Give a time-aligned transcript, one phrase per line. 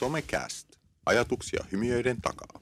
[0.00, 0.68] Somecast.
[1.06, 2.60] Ajatuksia hymiöiden takaa.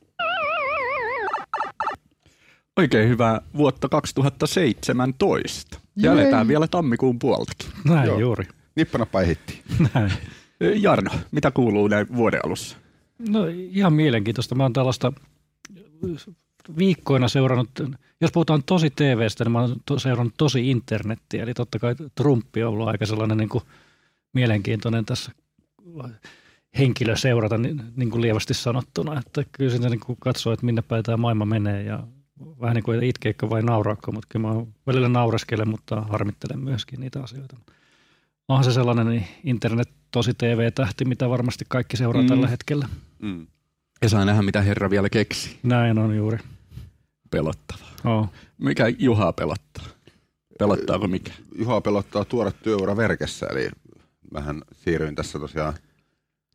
[2.77, 5.81] Oikein hyvää vuotta 2017.
[5.97, 7.71] Ja eletään vielä tammikuun puoltakin.
[7.85, 8.19] Näin Joo.
[8.19, 8.45] juuri.
[8.77, 9.63] Nippanappa hitti.
[9.95, 10.13] Näin.
[10.75, 12.77] Jarno, mitä kuuluu näin vuoden alussa?
[13.29, 14.55] No ihan mielenkiintoista.
[14.55, 15.13] Mä oon tällaista
[16.79, 17.71] viikkoina seurannut,
[18.21, 21.43] jos puhutaan tosi TVstä, niin mä oon to, seurannut tosi internettiä.
[21.43, 23.65] Eli totta kai Trumpi on ollut aika sellainen niin kuin
[24.35, 25.33] mielenkiintoinen tässä
[26.79, 29.19] henkilö seurata niin, niin kuin lievästi sanottuna.
[29.27, 32.07] Että kyllä siinä niin kuin katsoo, että minne päin tämä maailma menee ja
[32.61, 37.23] vähän niin kuin itkeekö vai nauraakko, mutta kyllä mä välillä naureskelen, mutta harmittelen myöskin niitä
[37.23, 37.57] asioita.
[38.49, 42.29] Onhan se sellainen niin internet tosi TV-tähti, mitä varmasti kaikki seuraa Mm.
[42.29, 42.89] tällä hetkellä.
[43.19, 43.47] Mm.
[44.03, 45.59] Ja saa nähdä, mitä herra vielä keksi.
[45.63, 46.39] Näin on juuri.
[47.31, 47.89] Pelottavaa.
[48.05, 48.29] Oh.
[48.59, 49.85] Mikä Juhaa pelottaa?
[50.59, 51.33] Pelottaako mikä?
[51.59, 53.69] Juha pelottaa tuore työura verkessä, eli
[54.33, 55.75] mähän siirryin tässä tosiaan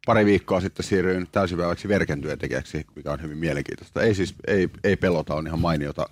[0.06, 4.02] pari viikkoa sitten siirryin täysipäiväksi verken työntekijäksi, mikä on hyvin mielenkiintoista.
[4.02, 6.10] Ei siis, ei, ei pelota, on ihan mainiota,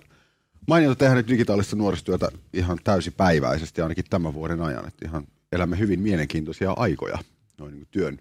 [0.68, 4.88] mainiota tehdä nyt digitaalista nuorisotyötä ihan täysipäiväisesti ainakin tämän vuoden ajan.
[4.88, 7.18] Että ihan elämme hyvin mielenkiintoisia aikoja
[7.58, 8.18] noin niin työn,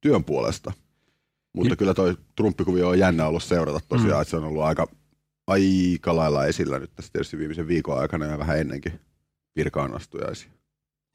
[0.00, 0.72] työn puolesta.
[1.52, 4.22] Mutta Ja- kyllä toi Trumpikuvio on jännä ollut seurata tosiaan, mm.
[4.22, 4.86] että se on ollut aika,
[5.46, 9.00] aika lailla esillä nyt tässä tietysti viimeisen viikon aikana ja vähän ennenkin
[9.56, 10.50] virkaan astujaisia.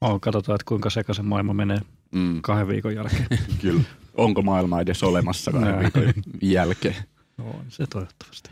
[0.00, 1.80] Oh, katsotaan, että kuinka sekaisin maailma menee
[2.12, 3.26] Mm, kahden viikon jälkeen.
[3.62, 3.82] kyllä.
[4.14, 6.96] Onko maailma edes olemassa kahden viikon jälkeen?
[7.38, 8.50] On se toivottavasti.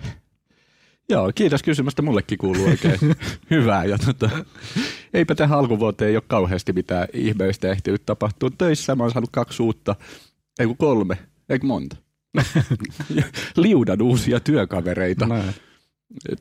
[1.09, 2.03] Joo, kiitos kysymästä.
[2.03, 2.99] Mullekin kuuluu oikein
[3.51, 3.85] hyvää.
[3.85, 4.31] Ja tota,
[5.15, 8.51] eipä tähän alkuvuoteen ei ole kauheasti mitään ihmeellistä ehtinyt tapahtua.
[8.59, 9.97] Töissä mä oon saanut kaksi uutta,
[10.59, 11.97] ei kun kolme, eikö monta.
[13.57, 15.27] Liudan uusia työkavereita.
[15.27, 15.55] Näin.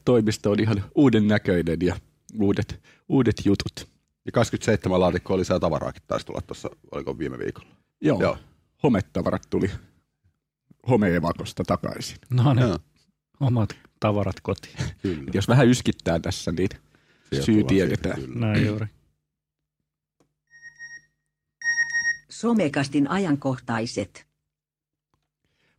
[0.06, 1.96] Toimisto on ihan uuden näköinen ja
[2.40, 3.88] uudet, uudet jutut.
[4.26, 7.70] Ja 27 laatikkoa lisää tavaraakin taisi tulla tuossa, oliko viime viikolla.
[8.02, 8.38] Joo, Joo.
[8.84, 9.72] hometavarat tuli
[10.90, 12.18] homeevakosta takaisin.
[12.30, 12.80] No niin, Joo.
[13.40, 14.76] omat tavarat kotiin.
[15.02, 15.32] Kyllä.
[15.34, 16.70] Jos vähän yskittää tässä, niin
[17.30, 18.22] Sieltä syy tiedetään.
[18.36, 18.86] Näin juuri.
[22.30, 24.28] Somekastin ajankohtaiset.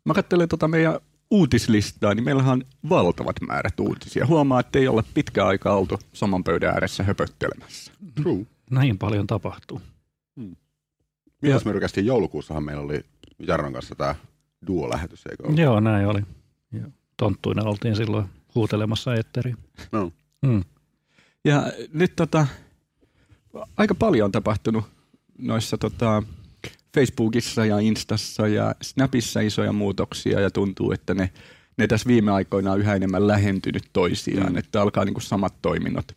[0.05, 4.27] Mä katselen tota meidän uutislistaa, niin meillähän on valtavat määrät uutisia.
[4.27, 7.93] Huomaa, että ei olla pitkä aika oltu saman pöydän ääressä höpöttelemässä.
[8.15, 8.47] True.
[8.71, 9.81] Näin paljon tapahtuu.
[11.43, 13.05] Milloin me rykästiin joulukuussahan meillä oli
[13.39, 14.15] Jarnon kanssa tämä
[14.67, 15.59] duo-lähetys, eikö ollut?
[15.59, 16.23] Joo, näin oli.
[16.73, 18.25] Ja tonttuina oltiin silloin
[18.55, 19.57] huutelemassa etteriin.
[19.93, 20.13] No.
[20.43, 20.65] Mm.
[21.45, 22.47] Ja nyt tota,
[23.77, 24.85] aika paljon on tapahtunut
[25.39, 26.23] noissa tota,
[26.95, 31.31] Facebookissa ja Instassa ja Snapissa isoja muutoksia ja tuntuu, että ne,
[31.77, 34.57] ne tässä viime aikoina on yhä enemmän lähentynyt toisiaan, Mm.
[34.59, 36.13] että alkaa niinku samat toiminnot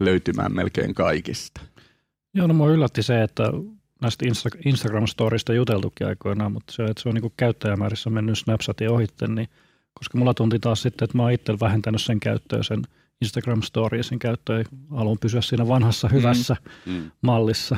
[0.00, 1.60] löytymään melkein kaikista.
[2.34, 3.42] Joo, no mua yllätti se, että
[4.02, 9.26] näistä Insta- Instagram-storista juteltukin aikoinaan, mutta se, että se on niin käyttäjämäärissä mennyt Snapchatin ohitte,
[9.26, 9.48] niin
[9.94, 12.82] koska mulla tunti taas sitten, että mä oon itse vähentänyt sen käyttöä, sen
[13.22, 16.56] Instagram Storiesin käyttöä, haluan pysyä siinä vanhassa hyvässä
[16.86, 17.10] Mm.
[17.22, 17.76] mallissa,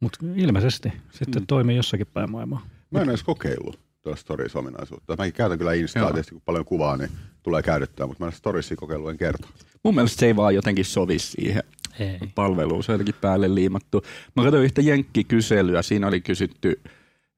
[0.00, 1.46] mutta ilmeisesti sitten Mm.
[1.46, 2.66] toimii jossakin päin maailmaa.
[2.90, 5.16] Mä en edes kokeillut tuosta Stories-ominaisuutta.
[5.18, 6.12] Mäkin käytän kyllä Instaa, Joo.
[6.12, 7.10] tietysti kun paljon kuvaa, niin
[7.42, 9.50] tulee käytettyä, mutta mä en ole Storiesia kokeillut en kertaa.
[9.82, 11.62] Mun mielestä se ei vaan jotenkin sovi siihen
[11.98, 12.18] Ei.
[12.34, 14.02] palveluun, se on jotenkin päälle liimattu.
[14.36, 16.80] Mä katsoin yhtä jenkkikyselyä, siinä oli kysytty,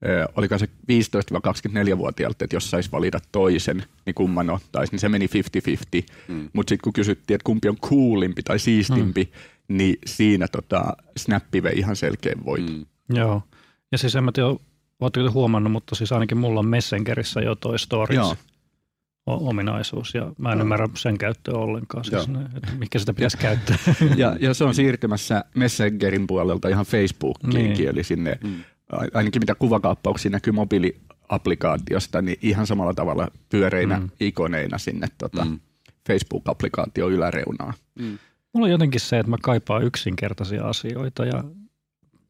[0.05, 5.27] ö, oliko se 15-24-vuotiaalta, että jos saisi valita toisen, niin kumman ottaisi, niin se meni
[5.27, 6.03] 50-50.
[6.27, 6.49] Mm.
[6.53, 9.29] Mutta sitten kun kysyttiin, että kumpi on coolimpi tai siistimpi, mm.
[9.69, 12.69] Niin siinä tota, Snappi vei ihan selkeän voiton.
[12.75, 12.85] Mm.
[13.09, 13.15] Mm.
[13.17, 13.43] Joo.
[13.91, 14.49] Ja siis en mä tiedä,
[14.99, 18.35] ootteko te huomannut, mutta siis ainakin mulla on Messengerissä jo toi Stories Joo.
[19.25, 20.63] ominaisuus, ja mä en Joo.
[20.63, 23.77] ymmärrä sen käyttöä ollenkaan, siis ne, että mikä sitä pitäisi käyttää.
[24.17, 27.89] Ja, ja se on siirtymässä Messengerin puolelta ihan Facebookiinkin, Niin.
[27.89, 28.63] eli sinne Mm.
[29.13, 34.03] ainakin mitä kuvakaappauksia näkyy mobiiliaplikaatiosta, niin ihan samalla tavalla pyöreinä mm.
[34.03, 34.09] Mm.
[34.19, 35.51] ikoneina sinne tota, mm.
[35.51, 35.59] Mm.
[36.07, 37.73] Facebook-applikaatio yläreunaan.
[38.59, 41.43] Mulla on jotenkin se, että mä kaipaan yksinkertaisia asioita ja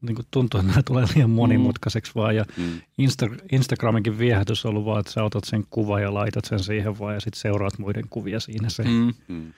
[0.00, 2.36] niin kuin tuntuu, että nämä tulee liian monimutkaiseksi vaan.
[2.36, 2.80] Ja Mm.
[3.02, 6.98] Insta- Instagraminkin viehätys on ollut vaan, että sä otat sen kuvan ja laitat sen siihen
[6.98, 8.82] vaan ja sitten seuraat muiden kuvia siinä se.
[8.82, 8.90] Mm.
[8.90, 9.12] Mm.
[9.28, 9.52] Mm.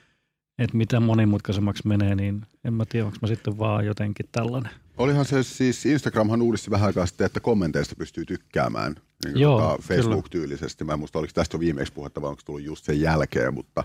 [0.58, 4.72] Että mitä monimutkaisemmaksi menee, niin en mä tiedä, onko mä sitten vaan jotenkin tällainen.
[4.98, 9.82] Olihan se siis, Instagramhan uudisti vähän aikaa sitten, että kommenteista pystyy tykkäämään niin Joo, tota
[9.82, 10.84] Facebook-tyylisesti.
[10.84, 13.54] Mä en muista, oliko tästä jo viimeksi puhetta vai onko se tullut just sen jälkeen,
[13.54, 13.84] mutta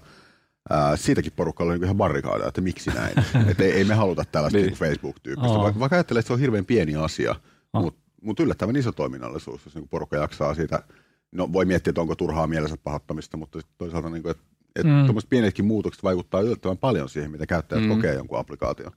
[0.70, 3.14] ää, siitäkin porukalla oli niin ihan barrikaadia, että miksi näin.
[3.52, 4.68] että ei, ei, me haluta tällaista Niin.
[4.68, 4.78] niin.
[4.78, 5.64] Facebook-tyyppistä, Oo.
[5.64, 7.36] vaikka, vaikka ajattelee, että se on hirveän pieni asia,
[7.74, 7.82] Oh.
[7.84, 10.84] mutta mut yllättävän iso toiminnallisuus, jos niin porukka jaksaa siitä.
[11.32, 14.44] No voi miettiä, että onko turhaa mielensä pahoittamista, mutta toisaalta niin kuin, että
[14.76, 14.92] et Mm.
[14.92, 15.04] mm.
[15.06, 17.90] tuommoiset pienetkin muutokset vaikuttaa yllättävän paljon siihen, mitä käyttäjät Mm.
[17.90, 18.92] kokee jonkun applikaation.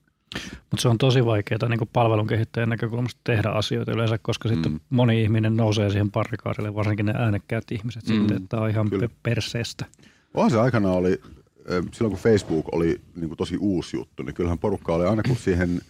[0.52, 4.54] Mutta se on tosi vaikeaa niin palvelun kehittäjän näkökulmasta tehdä asioita yleensä, koska mm.
[4.54, 8.14] sitten moni ihminen nousee siihen parrikaadille, varsinkin ne äänekkäät ihmiset mm.
[8.18, 9.08] sitten, että on ihan Kyllä.
[9.08, 9.84] pe- perseestä.
[10.34, 11.20] Onhan se aikana oli,
[11.92, 15.36] silloin kun Facebook oli niin kuin tosi uusi juttu, niin kyllähän porukka oli aina kun
[15.36, 15.80] siihen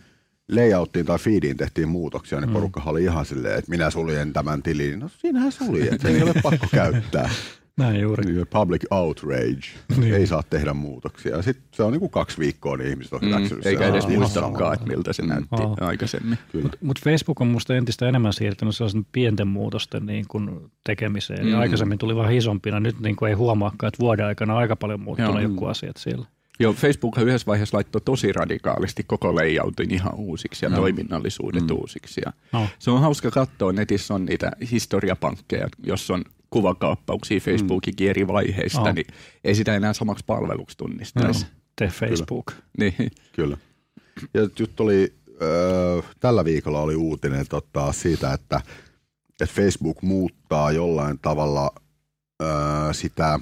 [0.50, 5.00] layouttiin tai feediin tehtiin muutoksia, niin porukka oli ihan silleen, että minä suljen tämän tilin.
[5.00, 7.30] No siinähän sulje, että se ei ole pakko käyttää.
[7.76, 8.24] Näin juuri.
[8.32, 9.60] Niin, Public outrage.
[9.96, 10.14] Niin.
[10.14, 11.42] Ei saa tehdä muutoksia.
[11.42, 14.74] Sitten se on niin kuin kaksi viikkoa, niin ihmiset on hyväksynyt Mm, eikä edes muistakaan,
[14.74, 15.76] että miltä se näytti Aa.
[15.80, 16.38] aikaisemmin.
[16.52, 16.62] Kyllä.
[16.62, 21.44] Mutta mut Facebook on musta entistä enemmän siirtynyt sellaisen pienten muutosten niin kuin tekemiseen.
[21.44, 21.50] Mm.
[21.52, 24.76] Ja aikaisemmin tuli vähän isompina, nyt niin kuin ei huomaakaan, että vuoden aikana on aika
[24.76, 25.50] paljon muuttunut Joo.
[25.50, 26.26] joku asiat siellä.
[26.60, 30.80] Joo, Facebook yhdessä vaiheessa laittoi tosi radikaalisti koko layoutin ihan uusiksi ja Joo.
[30.80, 31.76] toiminnallisuudet Mm.
[31.76, 32.20] uusiksi.
[32.26, 32.66] Ja No.
[32.78, 38.92] se on hauska katsoa, netissä on niitä historiapankkeja, jos on kuvakaappauksia Facebookin eri vaiheista, Joo.
[38.92, 39.06] niin
[39.44, 41.46] ei sitä enää samaksi palveluksi tunnistaisi.
[41.76, 42.52] Te Facebook.
[42.78, 43.10] Niin.
[43.32, 43.56] Kyllä.
[44.34, 48.60] Ja nyt oli, ö, tällä viikolla oli uutinen tota, siitä, että,
[49.30, 51.70] että Facebook muuttaa jollain tavalla
[52.42, 52.46] ö,
[52.92, 53.40] sitä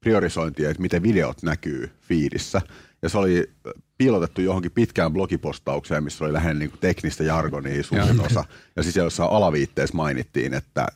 [0.00, 2.60] priorisointia, että miten videot näkyy feedissä.
[3.02, 3.50] Ja se oli
[3.98, 8.44] piilotettu johonkin pitkään blogipostaukseen, missä oli lähinnä niin teknistä jargonia suurin osa.
[8.76, 10.86] Ja siis jossain alaviitteessä mainittiin, että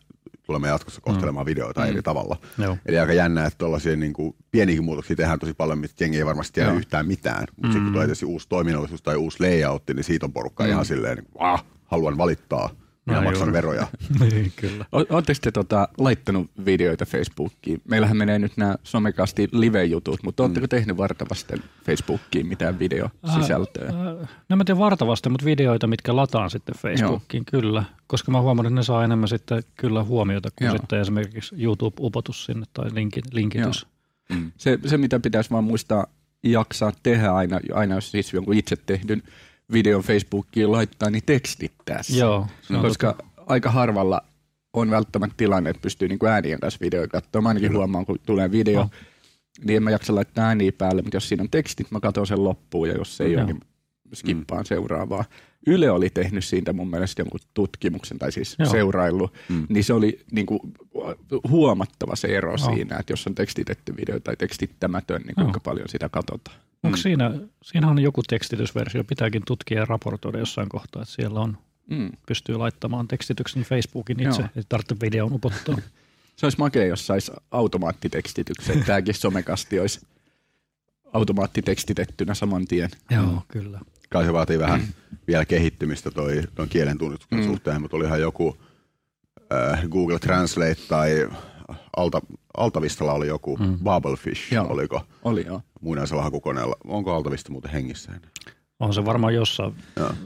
[0.46, 1.86] tulemme jatkossa kohtelemaan videoita Mm.
[1.86, 2.36] eri tavalla.
[2.58, 2.76] Joo.
[2.86, 6.26] Eli aika jännä, että tuollaisia niin kuin, pieniäkin muutoksia tehdään tosi paljon, mistä jengi ei
[6.26, 6.78] varmasti tiedä Joo.
[6.78, 7.44] yhtään mitään.
[7.56, 11.16] Mutta sitten kun tulee uusi toiminnallisuus tai uusi layout, niin siitä on porukka ihan silleen,
[11.16, 12.70] niin, Vah, haluan valittaa,
[13.06, 13.52] minä Näin maksan juuri.
[13.52, 13.87] veroja.
[14.20, 14.84] niin, kyllä.
[14.93, 17.82] Oletteko te tota, laittanut videoita Facebookiin?
[17.88, 23.88] Meillähän menee nyt nämä somekasti live-jutut, mutta oletteko tehnyt vartavasten Facebookiin mitään videosisältöä?
[23.88, 27.84] Äh, No mä teen vartavasti, mutta videoita, mitkä lataan sitten Facebookiin, kyllä.
[28.06, 30.76] Koska mä huomannut, että ne saa enemmän sitten kyllä huomiota kuin Joo.
[30.76, 33.87] sitten esimerkiksi YouTube-upotus sinne tai linkin, linkitys.
[34.56, 36.06] Se, se, mitä pitäisi vaan muistaa
[36.43, 39.22] jaksaa tehdä aina, aina jos siis jonkun itse tehdyn
[39.73, 42.19] videon Facebookiin laittaa, niin tekstittää sen.
[42.19, 43.17] Joo, se on Koska
[43.47, 44.23] aika harvalla
[44.73, 47.43] on välttämättä tilanne, että pystyy niin äänien kanssa videoja katsomaan.
[47.44, 48.91] Mä ainakin huomaan, kun tulee video, Oh.
[49.64, 52.44] niin en mä jaksa laittaa ääniä päälle, mutta jos siinä on tekstit, mä katson sen
[52.44, 53.43] loppuun ja jos se ei Joo.
[53.44, 53.61] ole, niin
[54.14, 55.25] skippaan seuraavaa.
[55.67, 58.70] Yle oli tehnyt siitä mun mielestä jonkun tutkimuksen, tai siis Joo.
[58.70, 59.67] seuraillut, Mm.
[59.69, 60.61] niin se oli niin kuin
[61.49, 62.59] huomattava se ero Joo.
[62.75, 66.56] siinä, että jos on tekstitetty video tai tekstittämätön, niin kuinka paljon sitä katsotaan.
[66.82, 67.31] Onko siinä,
[67.62, 71.58] siinä on joku tekstitysversio, pitääkin tutkia ja raportoida jossain kohtaa, että siellä on,
[71.90, 72.11] Mm.
[72.26, 74.49] pystyy laittamaan tekstityksen Facebookin itse, Joo.
[74.56, 75.76] ei tarvitse videon upottaa.
[76.37, 78.84] Se olisi makea, jos saisi automaattitekstityksen.
[78.84, 80.00] Tämäkin somekasti olisi
[81.12, 82.90] automaattitekstitettynä saman tien.
[83.11, 83.81] Joo, kyllä.
[84.11, 84.81] Kai se vaatii vähän
[85.26, 87.46] vielä kehittymistä toi, ton kielen tunnistuksen Mm.
[87.46, 88.56] suhteen, mutta olihan joku
[89.52, 91.28] äh, Google Translate tai
[91.97, 92.20] Alta,
[92.56, 93.79] Altavistalla oli joku Mm.
[93.85, 94.67] Bubblefish, Joo.
[94.73, 95.61] oliko Oli joo.
[95.81, 96.76] muinaisella hakukoneella.
[96.85, 98.31] Onko Altavista muuten hengissä enää?
[98.81, 99.75] On se varmaan jossain,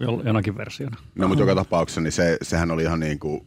[0.00, 0.96] jo- jonakin versiona.
[1.14, 3.40] No, mutta joka tapauksessa niin se, sehän oli ihan niin kuin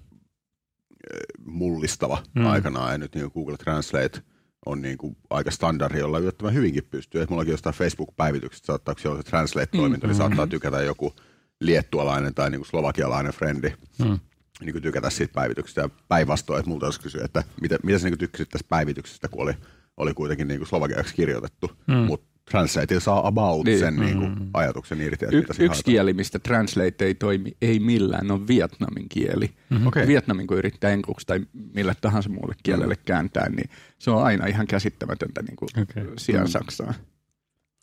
[1.13, 2.41] eh, mullistava Mm.
[2.41, 2.47] mm.
[2.47, 4.21] aikanaan, ja nyt niin Google Translate
[4.65, 7.21] on niin kuin aika standardi, jolla yllättävän hyvinkin pystyy.
[7.21, 10.09] Et mullakin jostain Facebook-päivityksestä saattaa, kun siellä on se Translate-toiminto, Mm.
[10.09, 11.13] niin saattaa tykätä joku
[11.61, 14.19] liettualainen tai niin kuin slovakialainen frendi, Mm.
[14.61, 15.81] Niin kuin tykätä siitä päivityksestä.
[15.81, 19.41] Ja päinvastoin, että multa olisi kysyä, että mitä, mitä sä niin tykkäsit tästä päivityksestä, kun
[19.43, 19.53] oli,
[19.97, 21.93] oli kuitenkin niin kuin slovakiaksi kirjoitettu, Mm.
[21.93, 21.99] mm.
[21.99, 23.79] mutta Translate saa about Niin.
[23.79, 24.49] sen niin kuin Mm.
[24.53, 25.25] ajatuksen irti.
[25.25, 29.51] että Y- yksi kieli, mistä Translate ei toimi, ei millään, on vietnamin kieli.
[29.69, 29.87] Mhm.
[29.87, 30.07] Okei.
[30.07, 31.39] Vietnamin, kun yrittää enkuksi tai
[31.73, 33.69] mille tahansa muulle kielelle kääntää, niin
[33.99, 36.03] se on aina ihan käsittämätöntä niin kuin Okei.
[36.17, 36.51] sijaan Mm.
[36.51, 36.93] Saksaa.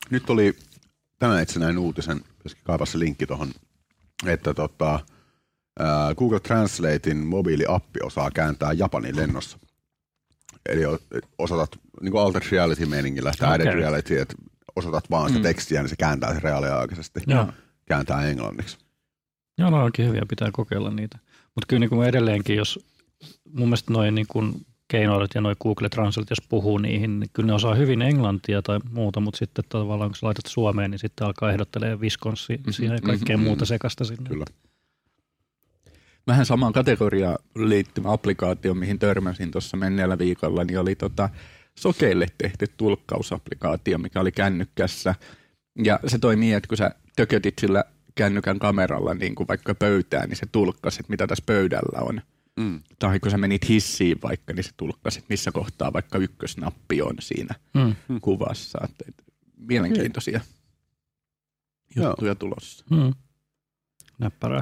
[0.09, 0.55] Nyt oli
[1.19, 3.51] tänään itse näin uutisen, joskin kaivaa se linkki tuohon,
[4.25, 4.99] että tota,
[6.17, 9.57] Google Translatein mobiiliappi osaa kääntää Japanin lennossa.
[10.69, 10.99] Eli o-
[11.37, 11.69] osoitat
[12.01, 13.79] niin kuin altered reality meiningillä, tai added Okei.
[13.79, 14.35] reality, että
[14.75, 15.43] osoitat vaan sitä Mm.
[15.43, 17.19] tekstiä, niin se kääntää sen reaaliaikaisesti.
[17.27, 17.47] Joo.
[17.85, 18.77] Kääntää englanniksi.
[19.57, 21.17] Joo, no onkin hyviä, pitää kokeilla niitä.
[21.55, 22.79] Mutta kyllä niin kuin edelleenkin, jos
[23.53, 27.47] mun mielestä noin niin kuin keinoilut ja noin Google Translate, jos puhuu niihin, niin kyllä
[27.47, 31.27] ne osaa hyvin englantia tai muuta, mutta sitten tavallaan kun sä laitat Suomeen, niin sitten
[31.27, 34.29] alkaa ehdottelee Wisconsin siinä ja kaikkea mhm, muuta sekasta sinne.
[34.29, 34.45] Kyllä.
[36.27, 41.29] Vähän samaan kategoriaan liittyvä applikaatio, mihin törmäsin tuossa menneellä viikolla, niin oli tota
[41.79, 45.15] sokeille tehty tulkkausapplikaatio, mikä oli kännykkässä.
[45.83, 47.83] Ja se toimii, että kun sä tökötit sillä
[48.15, 52.21] kännykän kameralla niin kuin vaikka pöytään, niin se tulkkasi, että mitä tässä pöydällä on.
[52.59, 52.81] Mm.
[52.99, 57.15] Tai kun sä menit hissiin vaikka, niin se tulkkasi, että missä kohtaa vaikka ykkösnappi on
[57.19, 57.95] siinä Mm.
[58.21, 58.79] kuvassa.
[58.83, 59.23] Että, että
[59.57, 60.41] mielenkiintoisia
[61.95, 62.07] Joo.
[62.09, 62.85] juttuja tulossa.
[62.89, 63.13] Mm.
[64.19, 64.61] Näppärää.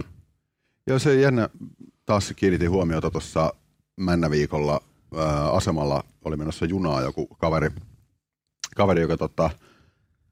[0.88, 1.50] Joo, se jännä.
[2.06, 3.54] Taas kiinnitin huomiota tuossa
[3.96, 4.82] Männäviikolla
[5.18, 7.70] ää, asemalla oli menossa junaa joku kaveri,
[8.76, 9.50] kaveri joka tota,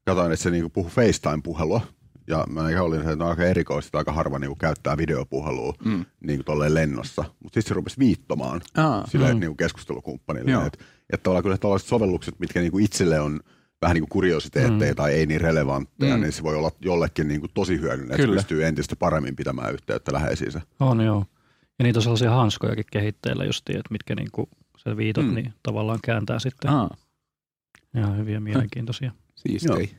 [0.05, 1.81] katsoin, että se niinku puhui FaceTime-puhelua.
[2.27, 6.05] ja mä olin, että on aika erikoista, aika harva niin kuin käyttää videopuhelua mm.
[6.21, 7.21] niin kuin tolleen lennossa.
[7.39, 9.39] Mutta sitten se rupesi viittomaan Aa, sille mm.
[9.39, 10.65] niin kuin keskustelukumppanille.
[10.65, 10.83] Että
[11.13, 13.39] et tavallaan kyllä tällaiset sovellukset, mitkä niin kuin itselle on
[13.83, 14.95] vähän niin kuin kuriositeetteja mm.
[14.95, 16.21] tai ei niin relevantteja, Mm.
[16.21, 20.13] niin se voi olla jollekin niin kuin tosi hyödyllinen, että pystyy entistä paremmin pitämään yhteyttä
[20.13, 20.61] läheisiinsä.
[20.79, 21.25] On joo.
[21.79, 25.35] Ja niitä on sellaisia hanskojakin kehitteillä justiin, että mitkä niinku se viitot Mm.
[25.35, 26.71] niin tavallaan kääntää sitten.
[26.71, 26.95] Aa,
[27.97, 29.11] Ihan hyviä mielenkiintoisia.
[29.35, 29.91] siistei.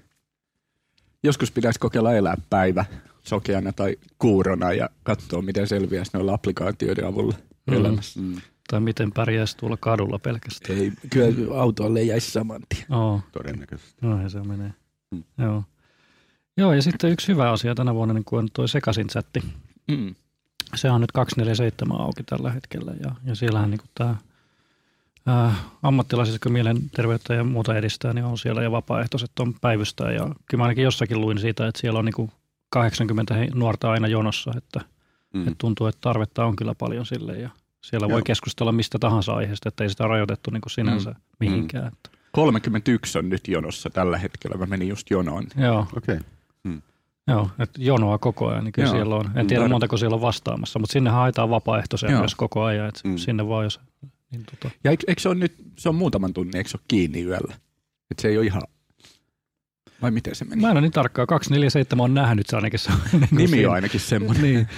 [1.22, 2.84] Joskus pitäisi kokeilla elää päivä
[3.24, 7.34] sokeana tai kuurona ja katsoa, miten selviäisi noilla applikaatioiden avulla
[7.66, 7.74] Mm.
[7.74, 8.20] elämässä.
[8.20, 8.36] Mm.
[8.74, 10.78] Tai miten pärjäisi tuolla kadulla pelkästään.
[10.78, 12.92] Ei, kyllä autolle jäisi saman tien.
[12.92, 14.06] Oo, Todennäköisesti.
[14.06, 14.74] no se menee.
[15.10, 15.24] Mm.
[15.38, 15.64] Joo.
[16.56, 19.42] Joo, ja sitten yksi hyvä asia tänä vuonna niin on tuo sekaisin chatti.
[19.90, 20.14] Mm.
[20.74, 27.34] Se on nyt 247 auki tällä hetkellä ja, ja siellähän niin tämä ammattilaiset, jotka mielenterveyttä
[27.34, 30.12] ja muuta edistää, niin on siellä ja vapaaehtoiset on päivystää.
[30.12, 32.32] Ja kyllä mä ainakin jossakin luin siitä, että siellä on niin
[32.68, 34.80] 80 he- nuorta aina jonossa, että.
[35.34, 35.40] Mm.
[35.40, 37.50] että tuntuu, että tarvetta on kyllä paljon sille ja
[37.84, 38.24] siellä voi Joo.
[38.24, 41.16] keskustella mistä tahansa aiheesta, että ei sitä rajoitettu niin kuin sinänsä mm.
[41.40, 41.84] mihinkään.
[41.84, 42.18] Mm.
[42.32, 44.56] 31 on nyt jonossa tällä hetkellä.
[44.58, 45.46] Mä menin just jonoon.
[45.56, 46.18] Joo, Okei.
[47.28, 48.94] joo, että jonoa koko ajan, niin kyllä Joo.
[48.94, 49.30] siellä on.
[49.38, 49.70] En tiedä Mm.
[49.70, 52.20] montako siellä on vastaamassa, mutta sinne haetaan vapaaehtoisia Joo.
[52.20, 53.16] myös koko ajan, että Mm.
[53.16, 53.80] sinne vaan jos...
[54.30, 56.84] Niin tota, Ja eikö, eikö se ole nyt, se on muutaman tunnin, eikö se ole
[56.88, 57.54] kiinni yöllä?
[58.10, 58.62] Että se ei ole ihan,
[60.02, 60.60] vai miten se meni?
[60.62, 61.26] Mä en ole niin tarkkaa.
[61.26, 62.78] 247 on nähnyt se ainakin.
[62.78, 64.42] Se on, niin Nimi on ainakin semmoinen.
[64.42, 64.68] niin,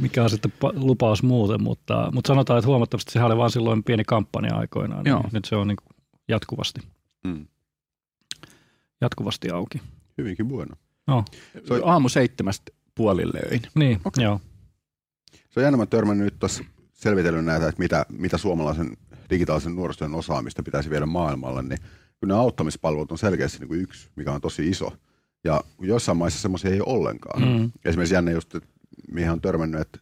[0.00, 3.84] mikä on sitten pa- lupaus muuten, mutta, mutta sanotaan, että huomattavasti sehän oli vain silloin
[3.84, 5.04] pieni kampanja aikoinaan.
[5.04, 5.24] Niin Joo.
[5.32, 5.96] nyt se on niin kuin
[6.28, 6.80] jatkuvasti,
[7.24, 7.46] Mm.
[9.00, 9.80] jatkuvasti auki.
[10.18, 10.76] Hyvinkin bueno.
[11.06, 11.24] No,
[11.66, 13.62] Se oli aamu seitsemästä puolille öin.
[13.74, 14.24] niin, okay.
[14.24, 14.40] joo.
[15.50, 18.96] Se on jännä, mä törmännyt nyt tuossa selvitellyt näitä, että mitä, mitä suomalaisen
[19.30, 21.78] digitaalisen nuorisotyön osaamista pitäisi viedä maailmalle, niin
[22.20, 24.92] kyllä nämä auttamispalvelut on selkeästi niin kuin yksi, mikä on tosi iso.
[25.44, 27.42] Ja kun joissain maissa semmoisia ei ole ollenkaan.
[27.42, 27.70] Mm.
[27.84, 28.68] Esimerkiksi jännä just, että
[29.12, 29.98] mihin on törmännyt, että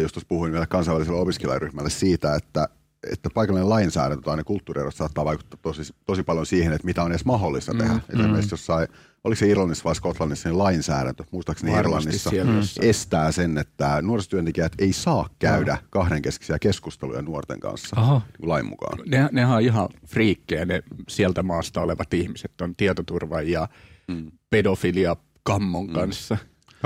[0.00, 2.68] just tuossa puhuin vielä kansainväliselle opiskelijaryhmälle siitä, että,
[3.12, 7.10] että paikallinen lainsäädäntö tai ne kulttuurierot saattaa vaikuttaa tosi, tosi paljon siihen, että mitä on
[7.12, 7.94] edes mahdollista Mm, tehdä.
[7.94, 8.20] mm.
[8.20, 8.88] Esimerkiksi jossain,
[9.24, 12.60] oliko se Irlannissa vai Skotlannissa, niin lainsäädäntö, muistaakseni Varmasti Irlannissa, siellä Mm.
[12.80, 18.98] estää sen, että nuorisotyöntekijät ei saa käydä kahdenkeskisiä keskusteluja nuorten kanssa Aha, niin lain mukaan.
[19.06, 23.68] Ne, nehän on ihan friikkejä, ne sieltä maasta olevat ihmiset on tietoturvan ja
[24.08, 24.30] Mm.
[24.50, 26.36] pedofilia kammon kanssa.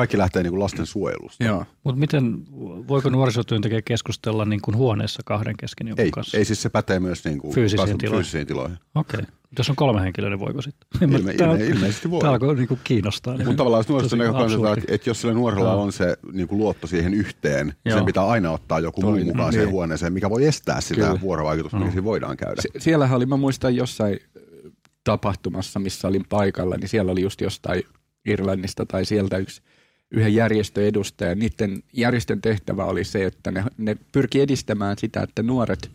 [0.01, 1.45] Kaikki lähtee niin kuin lasten suojelusta.
[1.45, 1.65] Joo.
[1.85, 2.39] mutta miten,
[2.89, 6.39] voiko nuorisotyöntekijä keskustella niin kuin huoneessa kahden kesken jonkun Ei, kanssa?
[6.39, 8.19] ei siis se pätee myös niin kuin Fyysisiin kasvu- tiloihin.
[8.19, 8.79] fyysisiin tiloihin.
[8.95, 9.21] Okei.
[9.21, 9.35] Okay.
[9.59, 10.89] Jos on kolme henkilöä, niin voiko sitten?
[11.03, 12.21] Ilme, ilme, ilmeisesti voi.
[12.21, 13.37] Tämä alkoi niin kuin kiinnostaa.
[13.37, 17.15] Mutta tavallaan nuorisotyön näkökulmasta, että, että jos sillä nuorella on se niin kuin luotto siihen
[17.15, 17.97] yhteen, Joo.
[17.97, 19.53] Sen pitää aina ottaa joku muu Toinen, mukaan niin.
[19.53, 21.21] siihen huoneeseen, mikä voi estää sitä Kyllä.
[21.21, 21.93] vuorovaikutusta, mikä Mm.
[21.93, 22.63] siinä voidaan käydä.
[22.63, 24.41] Se, siellähän oli, mä muistan jossain ö,
[25.05, 27.83] tapahtumassa, missä olin paikalla, niin siellä oli just jostain
[28.27, 29.63] Irlannista tai sieltä yksi
[30.11, 31.35] yhden järjestön edustaja.
[31.35, 35.91] Niiden järjestön tehtävä oli se, että ne, ne pyrki edistämään sitä, että nuoret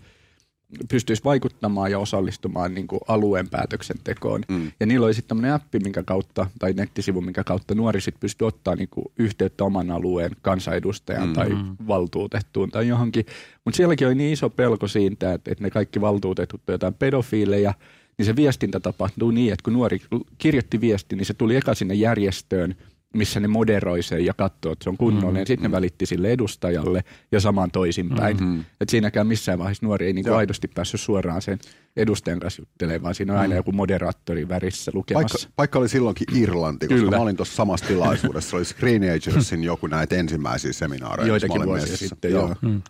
[0.89, 4.41] pystyisi vaikuttamaan ja osallistumaan niin kuin alueen päätöksentekoon.
[4.49, 4.71] Mm.
[4.79, 8.47] Ja niillä oli sitten tämmöinen appi, minkä kautta, tai nettisivu, minkä kautta nuori sitten pystyy
[8.47, 11.33] ottaa niin kuin yhteyttä oman alueen kansanedustajaan Mm.
[11.33, 11.49] tai
[11.87, 13.25] valtuutettuun tai johonkin.
[13.65, 17.73] Mutta sielläkin oli niin iso pelko siitä, että, että ne kaikki valtuutetut on jotain pedofiileja,
[18.17, 20.01] niin se viestintä tapahtuu niin, että kun nuori
[20.37, 22.75] kirjoitti viesti, niin se tuli eka sinne järjestöön,
[23.17, 25.43] missä ne moderoi sen ja katsoo, että se on kunnollinen.
[25.43, 28.37] Mm, Sitten ne välitti sille edustajalle ja samaan toisinpäin.
[28.37, 28.59] Mhm.
[28.81, 30.37] Et siinäkään missään vaiheessa nuori ei niinku Joo.
[30.37, 31.59] aidosti päässyt suoraan sen
[31.97, 33.57] edustajan kanssa juttelemaan, vaan siinä on aina Mm.
[33.57, 35.49] joku moderaattori värissä Paikka, lukemassa.
[35.55, 37.17] paikka oli silloinkin Irlanti, koska Kyllä.
[37.17, 38.49] mä olin tuossa samassa tilaisuudessa.
[38.49, 41.27] Se oli Screenagersin joku näitä ensimmäisiä seminaareja.
[41.27, 42.07] Joitakin vuosia messissä.
[42.07, 42.55] sitten, joo.
[42.61, 42.81] Mm.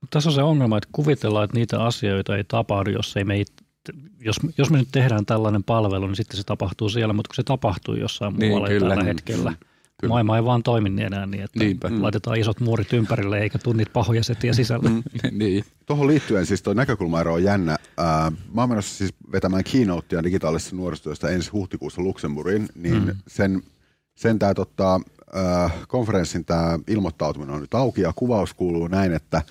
[0.00, 3.40] Mut Tässä on se ongelma, että kuvitellaan, että niitä asioita ei tapahdu, jos ei me
[3.40, 3.52] it-
[4.20, 7.42] jos, jos me nyt tehdään tällainen palvelu, niin sitten se tapahtuu siellä, mutta kun se
[7.42, 8.88] tapahtuu jossain Niin, muualla kyllä.
[8.88, 9.52] tällä Mm, hetkellä.
[10.00, 10.12] Kyllä.
[10.12, 11.88] Maailma ei vaan toimi niin enää niin, että Niinpä.
[11.88, 12.02] Mm.
[12.02, 14.90] laitetaan isot muurit ympärille eikä tunnit pahoja setiä sisällä.
[14.90, 15.02] Mm.
[15.38, 15.64] niin.
[15.86, 17.76] Tuohon liittyen siis tuo näkökulmaero on jännä.
[17.96, 23.16] Ää, mä oon menossa siis vetämään keynotea digitaalisesta nuorisotyöstä ensi huhtikuussa Luxemburgiin, niin mm.
[23.26, 23.62] sen,
[24.14, 25.00] sen tää, tota,
[25.32, 29.42] ää, konferenssin tämä ilmoittautuminen on nyt auki ja kuvaus kuuluu näin, että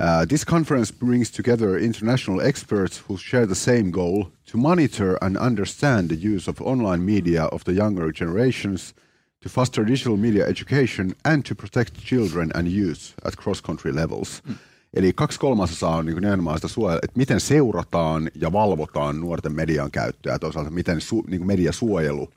[0.00, 5.36] Uh, this conference brings together international experts who share the same goal to monitor and
[5.36, 8.94] understand the use of online media of the younger generations,
[9.42, 14.42] to foster digital media education, and to protect children and youth at cross-country levels.
[14.94, 19.90] Eli kaksi kolmasosaa on niin nimenomaan sitä suojella, että miten seurataan ja valvotaan nuorten median
[19.90, 22.28] käyttöä ja toisaalta miten su, niin mediasuojelu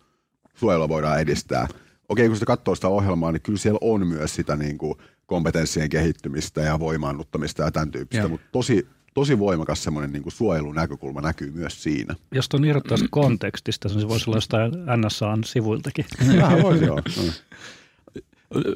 [0.56, 1.68] suojelua voidaan edistää.
[2.10, 5.90] Okei, kun sitä katsoo sitä ohjelmaa, niin kyllä siellä on myös sitä niin kuin kompetenssien
[5.90, 8.30] kehittymistä ja voimaannuttamista ja tämän tyyppistä, Joo.
[8.30, 12.16] mutta tosi, tosi voimakas semmoinen niin kuin suojelunäkökulma näkyy myös siinä.
[12.32, 16.06] Jos tuon irrottaisi kontekstista, niin se voisi olla jostain NSAn sivuiltakin.
[16.38, 17.02] Vähän voisi joo.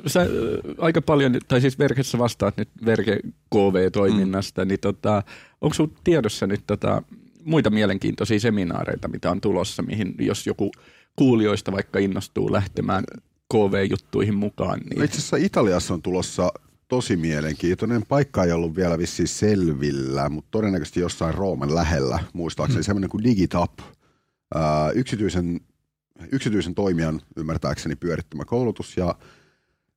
[0.08, 0.28] Sä äh,
[0.78, 3.20] aika paljon, tai siis Verkessä vastaat nyt Verke
[3.54, 4.68] KV-toiminnasta, mm.
[4.68, 5.24] niin tota,
[5.62, 7.02] onko sinulla tiedossa nyt tota,
[7.44, 10.72] muita mielenkiintoisia seminaareita, mitä on tulossa, mihin jos joku
[11.16, 13.04] kuulijoista vaikka innostuu lähtemään
[13.54, 14.80] KV-juttuihin mukaan?
[14.80, 15.04] Niin...
[15.04, 16.52] Itse asiassa Italiassa on tulossa
[16.88, 18.06] tosi mielenkiintoinen.
[18.06, 22.84] Paikka ei ollut vielä vissiin selvillä, mutta todennäköisesti jossain Rooman lähellä, muistaakseni, mm.
[22.84, 23.72] semmoinen kuin Digitap,
[24.56, 25.62] ää, yksityisen,
[26.32, 28.98] yksityisen toimijan ymmärtääkseni pyörittämä koulutus.
[28.98, 29.16] Ja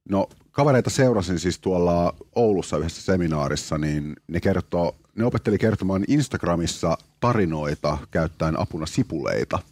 [0.08, 6.98] no, kavereita seurasin siis tuolla Oulussa yhdessä seminaarissa, niin ne, kertoo, ne opetteli kertomaan Instagramissa
[7.20, 9.58] tarinoita käyttäen apuna sipuleita–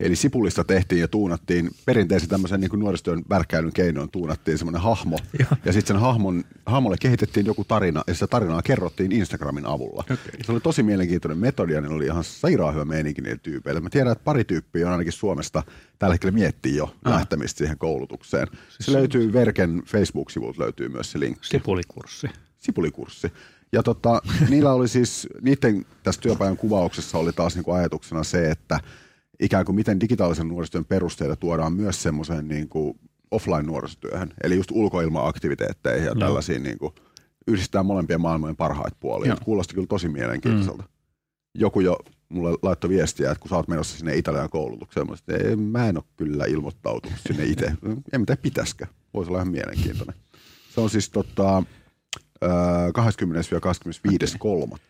[0.00, 5.18] Eli sipulista tehtiin ja tuunattiin perinteisen tämmöisen niin nuorisotyön värkkäilyn keinoin tuunattiin semmoinen hahmo.
[5.38, 10.00] Ja, ja sitten sen hahmon, hahmolle kehitettiin joku tarina ja sitä tarinaa kerrottiin Instagramin avulla.
[10.00, 10.16] Okay.
[10.44, 13.80] Se oli tosi mielenkiintoinen metodi ja ne oli ihan sairaan hyvä meininki niille tyypeille.
[13.80, 15.62] Mä tiedän, että pari tyyppiä on ainakin Suomesta
[15.98, 17.12] tällä hetkellä miettii jo ah.
[17.12, 18.46] lähtemistä siihen koulutukseen.
[18.68, 21.48] Siis se löytyy Verken Facebook-sivulta löytyy myös se linkki.
[21.48, 22.28] Sipulikurssi.
[22.58, 23.32] Sipulikurssi.
[23.72, 28.80] Ja tota, niillä oli siis, niiden tässä työpajan kuvauksessa oli taas niinku ajatuksena se, että
[29.40, 32.98] ikään kuin miten digitaalisen nuorisotyön perusteita tuodaan myös semmoiseen niin kuin
[33.30, 36.20] offline-nuorisotyöhön, eli just ulkoilma-aktiviteetteihin ja no.
[36.20, 36.94] tällaisiin niin kuin,
[37.46, 39.36] yhdistetään molempien maailmojen parhaita puolia.
[39.44, 40.82] Kuulosti kyllä tosi mielenkiintoiselta.
[40.82, 40.88] Mm.
[41.54, 45.56] Joku jo mulle laittoi viestiä, että kun sä oot menossa sinne Italian koulutukseen, mä, että
[45.56, 47.66] mä en ole kyllä ilmoittautunut sinne itse.
[48.12, 48.86] en mitä pitäisikö.
[49.14, 50.16] Voisi olla ihan mielenkiintoinen.
[50.74, 51.62] Se on siis tota,
[52.44, 52.48] 20-25.3.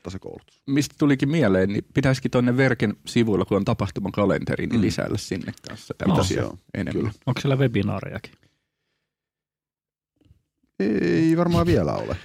[0.09, 0.63] se koulutus.
[0.67, 4.83] Mistä tulikin mieleen, niin pitäisikin tuonne Verken sivuilla, kun on tapahtumakalenteri, niin mm.
[4.83, 7.03] lisäillä sinne kanssa tämmöisiä no, enemmän.
[7.03, 7.13] Kyllä.
[7.27, 8.33] Onko siellä webinaarejakin?
[10.81, 12.17] Ei varmaan vielä ole.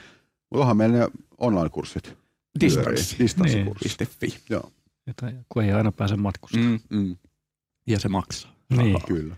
[0.52, 2.18] Mutta onhan meillä ne online-kurssit.
[2.60, 3.16] Distanssi.
[3.20, 3.98] Distanssikurssi.
[4.22, 4.34] Niin.
[4.50, 4.72] Joo.
[5.08, 6.80] Että, kun ei aina pääse matkustamaan.
[6.90, 7.00] Mm.
[7.00, 7.16] Mm.
[7.88, 8.56] Ja se maksaa.
[8.78, 9.02] Niin.
[9.08, 9.36] Kyllä.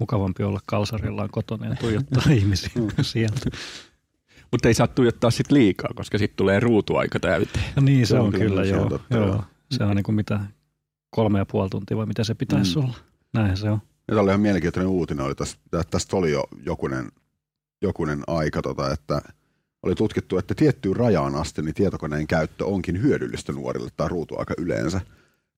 [0.00, 2.70] Mukavampi olla kalsarillaan kotona ja tuijottaa ihmisiä
[3.02, 3.50] sieltä.
[4.52, 7.64] Mutta ei saa tuijottaa sit liikaa, koska sitten tulee ruutuaika täyteen.
[7.76, 8.88] No niin, se, se on, on kyllä, joo.
[8.88, 9.44] Totta, joo.
[9.70, 10.40] Se on niin kuin mitä
[11.10, 12.84] kolme ja puoli tuntia vai mitä se pitäisi mm.
[12.84, 12.96] olla.
[13.32, 13.78] Näin se on.
[14.08, 15.24] Ja tämä oli ihan mielenkiintoinen uutinen.
[15.24, 17.12] Oli tästä, tästä oli jo jokunen,
[17.82, 19.22] jokunen aika, tota, että
[19.82, 25.00] oli tutkittu, että tiettyyn rajaan asti niin tietokoneen käyttö onkin hyödyllistä nuorille tai ruutuaika yleensä.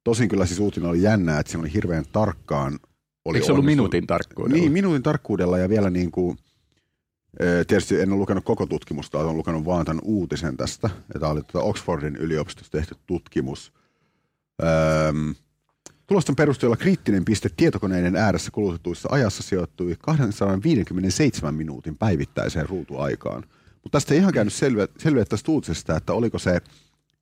[0.05, 2.79] Tosin kyllä siis uutinen oli jännää, että se oli hirveän tarkkaan
[3.25, 4.61] oli Eikö se ollut minuutin tarkkuudella?
[4.61, 6.39] Niin, minuutin tarkkuudella ja vielä niin kuin
[7.67, 10.91] Tietysti en ole lukenut koko tutkimusta, olen lukenut vaan tämän uutisen tästä.
[11.21, 13.73] Tämä oli tuota Oxfordin yliopistossa tehty tutkimus.
[15.09, 15.35] Öm,
[16.07, 23.45] tulosten perusteella kriittinen piste tietokoneiden ääressä kulutetuissa ajassa sijoittui 257 minuutin päivittäiseen ruutuaikaan.
[23.83, 26.61] Mutta tästä ei ihan käynyt selviä, selviä tästä uutisesta, että oliko se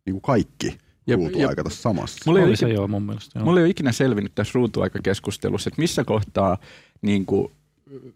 [0.06, 2.18] niin kuin kaikki ja, ruutuaika ja, tässä samassa.
[2.26, 3.44] Mulla ei, ole, se joo, mun mielestä, joo.
[3.44, 6.58] mulla ei ole ikinä selvinnyt tässä ruutuaikakeskustelussa, että missä kohtaa
[7.02, 7.52] niin kuin,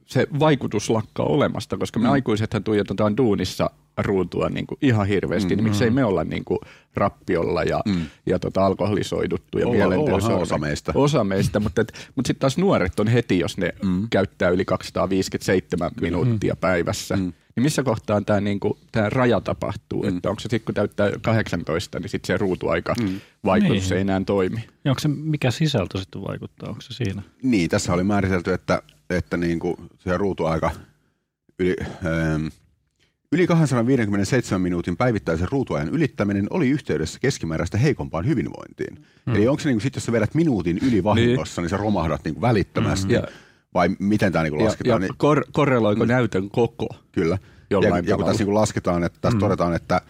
[0.07, 2.13] se vaikutus lakkaa olemasta, koska me mm.
[2.13, 6.59] aikuisethan tuijotetaan duunissa ruutua niin kuin ihan hirveästi, mm, niin miksei me olla niin kuin
[6.95, 8.07] rappiolla ja, mm.
[8.27, 10.93] ja tota alkoholisoiduttu ja olla, osa meistä.
[10.95, 11.85] Osa meistä, mutta,
[12.17, 14.07] mutta sitten taas nuoret on heti, jos ne mm.
[14.11, 16.11] käyttää yli 257 Kyllä.
[16.11, 16.59] minuuttia mm.
[16.61, 17.17] päivässä.
[17.17, 17.33] Mm.
[17.59, 20.03] Niin missä kohtaa tämä niinku, tää raja tapahtuu?
[20.03, 20.17] Mm.
[20.17, 23.21] Että onko se sitten, kun täyttää 18, niin sitten se ruutuaika mm.
[23.45, 23.93] vaikutus niin.
[23.93, 24.65] ei enää toimi?
[24.85, 26.69] Ja onko se, mikä sisältö sitten vaikuttaa?
[26.69, 27.23] Onko se siinä?
[27.43, 30.71] Niin, tässä oli määritelty, että että niin kuin se ruutuaika
[31.59, 32.47] yli, ähm,
[33.33, 39.05] yli 257 minuutin päivittäisen ruutuajan ylittäminen oli yhteydessä keskimääräistä heikompaan hyvinvointiin.
[39.27, 39.35] Hmm.
[39.35, 41.77] Eli onko se niin kuin sit, jos sä vedät minuutin yli vahingossa, niin, niin sä
[41.77, 43.15] romahdat niin kuin välittömästi.
[43.15, 43.27] Hmm.
[43.75, 44.89] Vai miten tämä niin lasketaan?
[44.89, 46.09] Ja, ja niin, kor- korreloiko mm.
[46.09, 46.89] näytön koko?
[47.13, 47.39] Kyllä.
[47.71, 49.41] ja, ja kun tässä niin lasketaan, että tässä mm.
[49.41, 50.01] todetaan, että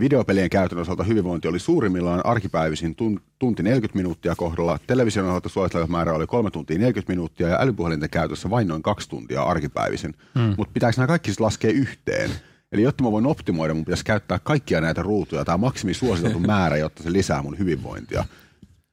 [0.00, 2.96] Videopelien käytön osalta hyvinvointi oli suurimmillaan arkipäivisin
[3.38, 4.78] tunti 40 minuuttia kohdalla.
[4.86, 9.08] Television osalta suositeltu määrä oli 3 tuntia 40 minuuttia ja älypuhelinten käytössä vain noin 2
[9.08, 10.14] tuntia arkipäivisin.
[10.38, 10.54] Hmm.
[10.56, 12.30] Mutta pitääkö nämä kaikki siis laskea yhteen?
[12.72, 15.44] Eli jotta mä voin optimoida, mun pitäisi käyttää kaikkia näitä ruutuja.
[15.44, 18.24] Tämä maksimisuositeltu määrä, jotta se lisää mun hyvinvointia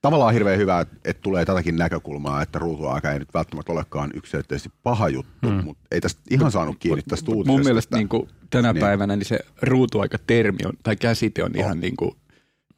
[0.01, 4.69] tavallaan hirveän hyvä, että, että tulee tätäkin näkökulmaa, että ruutuaika ei nyt välttämättä olekaan yksilöllisesti
[4.83, 5.63] paha juttu, hmm.
[5.63, 7.51] mutta ei tästä ihan saanut kiinni tästä uutisesta.
[7.51, 8.81] Mun mielestä niin kuin tänä niin.
[8.81, 11.59] päivänä niin se ruutuaika-termi on, tai käsite on, on.
[11.59, 12.11] ihan niin kuin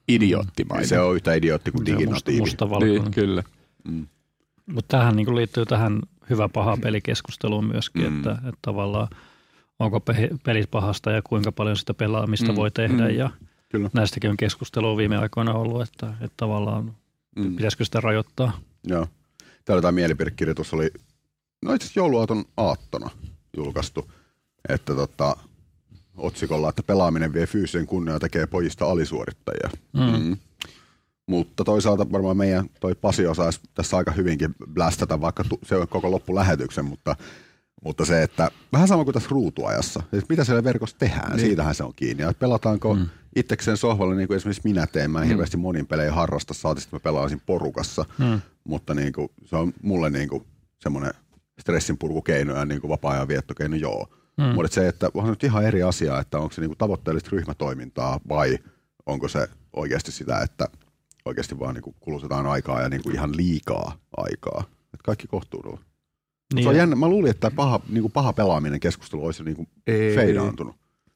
[0.07, 0.87] idioottimainen.
[0.87, 2.39] Se on yhtä idiootti kuin diginatiivi.
[2.39, 3.43] Musta, musta niin, kyllä.
[3.87, 4.07] Mm.
[4.65, 8.17] Mutta tähän niin liittyy tähän hyvä paha pelikeskusteluun myöskin, mm.
[8.17, 9.07] että, että tavallaan
[9.79, 10.01] onko
[10.45, 12.55] pelit pahasta ja kuinka paljon sitä pelaamista mm.
[12.55, 13.15] voi tehdä mm.
[13.15, 13.29] ja
[13.69, 13.89] Kyllä.
[13.93, 16.95] näistäkin on keskustelua viime aikoina ollut, että, että tavallaan
[17.35, 17.55] Mm.
[17.55, 18.59] Pitäisikö sitä rajoittaa?
[18.83, 19.07] Joo.
[19.65, 20.91] Täällä tämä mielipidekirjoitus oli,
[21.61, 23.09] no itse asiassa jouluaaton aattona
[23.57, 24.11] julkaistu,
[24.69, 25.37] että tota,
[26.17, 29.69] otsikolla, että pelaaminen vie fyysisen kunnian ja tekee pojista alisuorittajia.
[29.93, 30.25] Mm.
[30.25, 30.37] Mm.
[31.25, 36.11] Mutta toisaalta varmaan meidän toi Pasi osaisi tässä aika hyvinkin blästätä vaikka se on koko
[36.11, 37.15] loppulähetyksen, mutta,
[37.81, 41.37] mutta se, että vähän sama kuin tässä ruutuajassa, että mitä siellä verkossa tehdään, Niin.
[41.37, 41.47] niin.
[41.47, 42.23] siitähän se on kiinni.
[42.23, 42.99] Ja pelataanko Mm.
[42.99, 43.07] mm.
[43.35, 46.95] itsekseen sohvalla, niin kuin esimerkiksi minä teen, mä en hirveästi monin pelejä harrasta, saati että
[46.95, 48.41] mä pelaisin porukassa, Mm.
[48.63, 50.43] mutta niin kuin, se on mulle niin kuin
[50.79, 51.13] semmoinen
[51.59, 54.07] stressinpurkukeino ja niin kuin vapaa-ajan viettokeino, joo.
[54.37, 54.43] Mm.
[54.43, 54.53] Mm.
[54.55, 58.57] Mutta se, että onhan nyt ihan eri asia, että onko se niinku tavoitteellista ryhmätoimintaa vai
[59.05, 60.67] onko se oikeasti sitä, että
[61.25, 64.63] oikeasti vaan niinku kulutetaan aikaa ja niinku ihan liikaa aikaa.
[64.93, 65.79] Et kaikki kohtuudella.
[66.53, 66.95] Niin Niin se on ja- jännä.
[66.95, 70.15] Mä luulin, että tämä paha, niinku paha pelaaminen keskustelu olisi niinku Ei.
[70.15, 70.75] feidaantunut.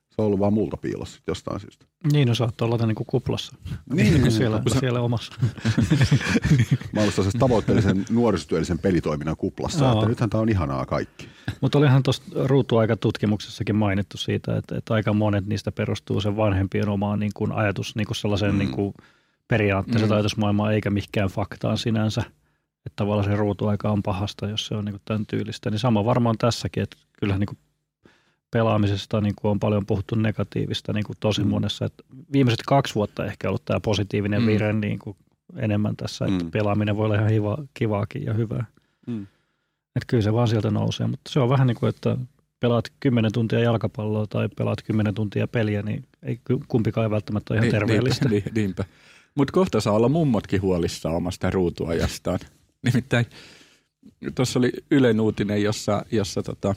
[0.09, 1.85] Se on ollut vaan multa piilossa jostain syystä.
[2.11, 3.55] Niin, no saattaa olla niin kuin kuplassa.
[3.93, 5.33] Niin, Niin kuin siellä, siellä omassa.
[6.93, 9.93] Mä olen sellaisen tavoitteellisen nuorisotyöllisen pelitoiminnan kuplassa, Aa.
[9.93, 11.27] että nythän tämä on ihanaa kaikki.
[11.61, 17.19] Mutta olihan tuossa ruutuaikatutkimuksessakin mainittu siitä, että, että aika monet niistä perustuu sen vanhempien omaan
[17.19, 18.57] niin kuin ajatus, niin kuin sellaiseen mm.
[18.59, 18.93] Niin kuin
[19.47, 20.11] periaatteeseen Mm.
[20.11, 20.15] mm.
[20.15, 22.23] ajatusmaailmaan, eikä mikään faktaan sinänsä.
[22.85, 25.69] Että tavallaan se ruutuaika on pahasta, jos se on niin tämän tyylistä.
[25.71, 27.57] Niin sama varmaan tässäkin, että kyllähän niin
[28.51, 31.49] pelaamisesta niin kuin on paljon puhuttu negatiivista niin kuin tosi Mm.
[31.49, 31.85] monessa.
[31.85, 34.47] Että viimeiset kaksi vuotta ehkä ollut tämä positiivinen Mm.
[34.47, 35.17] vire niin kuin
[35.57, 36.51] enemmän tässä, että Mm.
[36.51, 38.65] pelaaminen voi olla ihan hiva, kivaakin ja hyvää.
[39.07, 39.21] Mm.
[39.95, 42.17] Että kyllä se vaan sieltä nousee, mutta se on vähän niin kuin, että
[42.59, 47.63] pelaat 10 tuntia jalkapalloa tai pelaat 10 tuntia peliä, niin ei kumpikaan välttämättä ole ihan
[47.63, 48.29] Niin- terveellistä.
[48.29, 48.83] Niinpä, niin- niinpä.
[49.35, 52.39] Mutta kohta saa olla mummotkin huolissaan omasta ruutuajastaan.
[52.85, 53.25] Nimittäin
[54.35, 56.75] tuossa oli Ylen uutinen, jossa, jossa tota,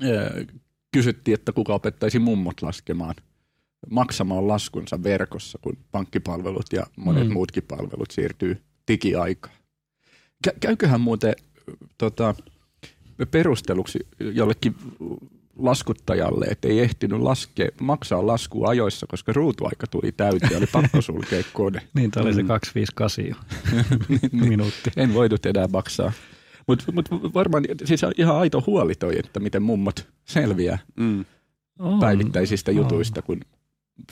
[0.00, 0.30] ää,
[0.92, 3.14] kysyttiin, että kuka opettaisi mummot laskemaan
[3.90, 7.28] maksamaan laskunsa verkossa, kun pankkipalvelut ja monet Mm.
[7.28, 7.32] mm.
[7.32, 9.56] muutkin palvelut siirtyy digiaikaan.
[10.48, 11.34] Kä- käyköhän muuten
[11.98, 12.34] tota,
[13.30, 14.74] perusteluksi jollekin
[15.58, 21.00] laskuttajalle, että ei ehtinyt laskea, maksaa laskua ajoissa, koska ruutuaika tuli täyteen ja oli pakko
[21.00, 21.80] sulkea kone.
[21.94, 22.48] Niin, tämä oli se Mm.
[22.48, 23.34] 258 jo
[24.08, 24.90] Niin, minuutti.
[24.96, 26.12] en voinut enää maksaa.
[26.66, 31.24] Mutta mut varmaan siis on ihan aito huoli toi, että miten mummot selviää Mm.
[32.00, 32.76] Päivittäisistä on.
[32.76, 33.40] jutuista, kun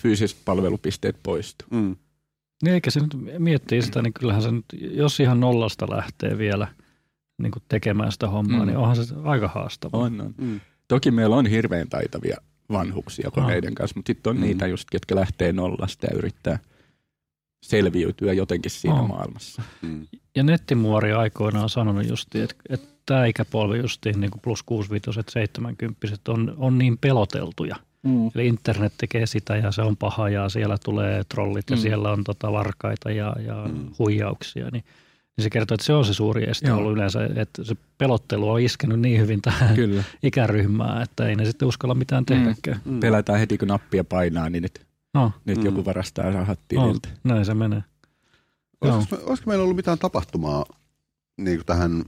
[0.01, 1.69] fyysiset palvelupisteet poistuu.
[1.71, 1.97] Mm.
[2.63, 6.69] Niin eikä se nyt miettii sitä, niin kyllähän se nyt, jos ihan nollasta lähtee vielä
[7.43, 8.63] niin kuin tekemään sitä hommaa, Mm.
[8.63, 8.67] mm.
[8.67, 10.01] niin onhan se aika haastavaa.
[10.01, 10.35] On, on.
[10.39, 10.61] Mm.
[10.88, 12.37] Toki meillä on hirveän taitavia
[12.73, 14.42] vanhuksia koneiden kanssa, mutta sitten on Mm.
[14.42, 16.59] niitä just, ketkä lähtee nollasta ja yrittää
[17.62, 19.09] selviytyä jotenkin siinä On.
[19.09, 19.62] maailmassa.
[19.83, 20.07] Mm.
[20.37, 25.31] Ja nettimuori aikoinaan on sanonut justi, että, että tämä ikäpolvi justiin niin kuin plus 65
[25.33, 27.77] 70 on, on niin peloteltuja.
[28.03, 28.27] Mm.
[28.35, 31.83] Eli internet tekee sitä ja se on paha ja siellä tulee trollit ja Mm.
[31.83, 33.90] siellä on tota varkaita ja, ja Mm.
[33.99, 34.68] huijauksia.
[34.73, 34.85] Niin,
[35.37, 36.79] niin se kertoo, että se on se suuri este Joo.
[36.79, 40.05] ollut yleensä, että se pelottelu on iskenyt niin hyvin tähän Kyllä.
[40.23, 42.81] ikäryhmään, että ei ne sitten uskalla mitään tehdäkään.
[42.85, 43.01] Mm.
[43.01, 45.64] Pelätään heti, kun nappia painaa, niin nyt, No, nyt Mm.
[45.64, 47.09] joku varastaa rahat no, tililtä.
[47.25, 47.85] näin se menee.
[48.81, 50.64] Olisiko, olisiko meillä ollut mitään tapahtumaa
[51.37, 52.05] niin kuin tähän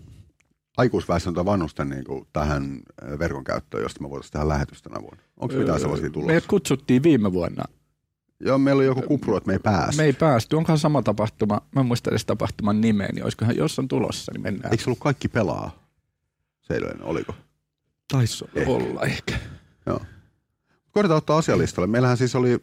[0.77, 2.81] aikuisväestön tai vanhusten niin kuin tähän
[3.13, 5.23] äh, verkon käyttöön, josta me voitaisiin tehdä lähetystä tänä vuonna?
[5.37, 6.27] Onko mitään sellaisia tulossa?
[6.27, 7.65] Meidät kutsuttiin viime vuonna.
[8.41, 10.03] Joo, meillä oli joku kupru, että me ei päästä.
[10.03, 10.57] Me ei päästy.
[10.57, 11.61] Onkohan sama tapahtuma?
[11.75, 14.73] Mä en muista edes tapahtuman nimeä, niin olisikohan, jos on tulossa, niin mennään.
[14.73, 15.89] Eikö se ollut kaikki pelaa?
[16.61, 17.35] Se eilen, oliko?
[18.13, 18.71] Taisi Ehkä.
[18.71, 19.39] olla ehkä.
[20.91, 21.87] Koitetaan ottaa asialistalle.
[21.87, 22.59] Meillähän siis oli,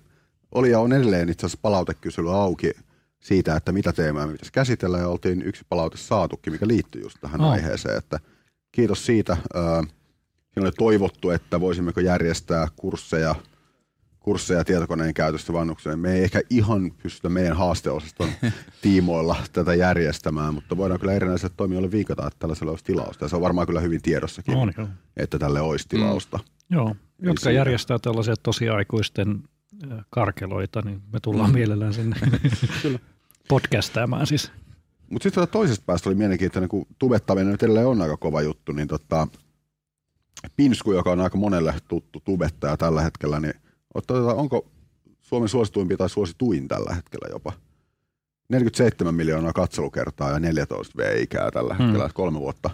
[0.51, 2.71] oli ja on edelleen itse asiassa palautekysely auki
[3.19, 7.17] siitä, että mitä teemaa me pitäisi käsitellä ja oltiin yksi palaute saatukin, mikä liittyy just
[7.21, 7.51] tähän Oh.
[7.51, 7.97] aiheeseen.
[7.97, 8.19] Että
[8.71, 9.37] kiitos siitä.
[10.53, 13.35] Siinä oli toivottu, että voisimmeko järjestää kursseja,
[14.21, 15.95] kursseja tietokoneen käytöstä vanhuksille.
[15.95, 18.29] Me ei ehkä ihan pystytä meidän haasteosaston
[18.81, 23.25] tiimoilla tätä järjestämään, mutta voidaan kyllä erinäisille toimijoille viikata, että tällaisella olisi tilausta.
[23.25, 24.87] Ja se on varmaan kyllä hyvin tiedossakin, On, joo.
[25.17, 26.39] että tälle olisi tilausta.
[26.69, 26.95] joo.
[27.23, 27.57] Jotka siinä.
[27.57, 29.43] järjestää tällaisia tosiaikuisten
[30.09, 31.53] karkeloita, niin me tullaan Mm.
[31.53, 32.15] mielellään sinne
[33.49, 34.51] podcastaamaan siis.
[35.09, 38.87] Mutta sitten toisesta päästä oli mielenkiintoinen, kun tubettaminen nyt edelleen on aika kova juttu, niin
[38.87, 39.27] tota,
[40.57, 43.53] Pinsku, joka on aika monelle tuttu tubettaja tällä hetkellä, niin
[43.93, 44.67] otetaan, onko
[45.21, 47.53] Suomen suosituimpi tai suosituin tällä hetkellä jopa?
[48.49, 51.83] 47 miljoonaa katselukertaa ja 14 V-ikää tällä Hmm.
[51.85, 52.69] hetkellä, kolme vuotta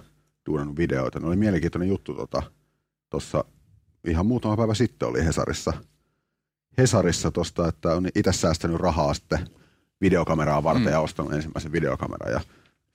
[0.49, 1.19] duunannut videoita.
[1.19, 2.15] Ne oli mielenkiintoinen juttu
[3.09, 3.43] tuossa
[4.07, 5.73] ihan muutama päivä sitten oli Hesarissa,
[6.77, 9.39] Hesarissa tosta, että on itse säästänyt rahaa sitten
[10.01, 10.91] videokameraa varten Mm.
[10.91, 12.31] ja ostanut ensimmäisen videokameran.
[12.31, 12.41] Ja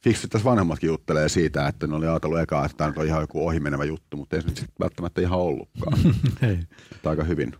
[0.04, 3.20] fiksit tässä vanhemmatkin juttelee siitä, että ne oli ajatellut ekaa, että tämä nyt on ihan
[3.20, 5.98] joku ohimenevä juttu, mutta ei se nyt välttämättä ihan ollutkaan.
[7.04, 7.54] Aika hyvin,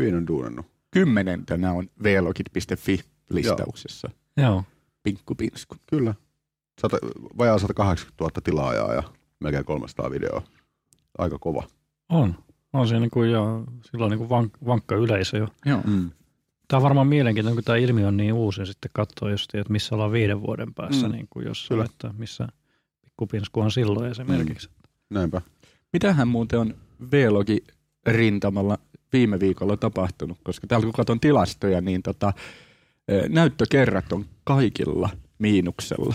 [0.00, 0.66] hyvin on duunannut.
[0.90, 4.10] Kymmenentenä on vlogit.fi listauksessa.
[4.36, 4.64] Joo.
[5.02, 5.76] Pinkku pinsku.
[5.90, 6.14] Kyllä.
[6.80, 6.96] Sata,
[7.38, 9.02] vajaa 180 000 tilaajaa ja
[9.40, 10.42] melkein 300 videoa.
[11.18, 11.62] Aika kova.
[12.08, 12.34] On.
[12.72, 13.40] On siinä niin kuin, ja
[13.90, 15.48] silloin niin kuin vank, vankka yleisö jo.
[15.66, 15.80] Joo.
[15.86, 16.10] Mm.
[16.68, 19.94] Tämä on varmaan mielenkiintoinen, kun tämä ilmiö on niin uusi, sitten katsoo just, että missä
[19.94, 21.12] ollaan viiden vuoden päässä, Mm.
[21.12, 21.84] niin kuin jossain, Kyllä.
[21.84, 22.48] että missä
[23.04, 24.70] pikkupinsku on silloin esimerkiksi.
[25.10, 25.42] Näinpä.
[25.92, 26.74] Mitähän muuten on
[27.12, 27.64] V-logi
[28.06, 28.78] rintamalla
[29.12, 32.32] viime viikolla tapahtunut, koska täällä kun katson tilastoja, niin tota,
[33.28, 36.14] näyttökerrat on kaikilla miinuksella.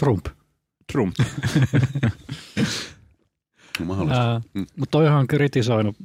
[0.00, 0.26] Trump.
[0.92, 1.14] Trump.
[3.84, 4.32] Mahdollista.
[4.32, 4.66] Ää, Mm.
[4.76, 5.96] Mutta toihan on kritisoinut,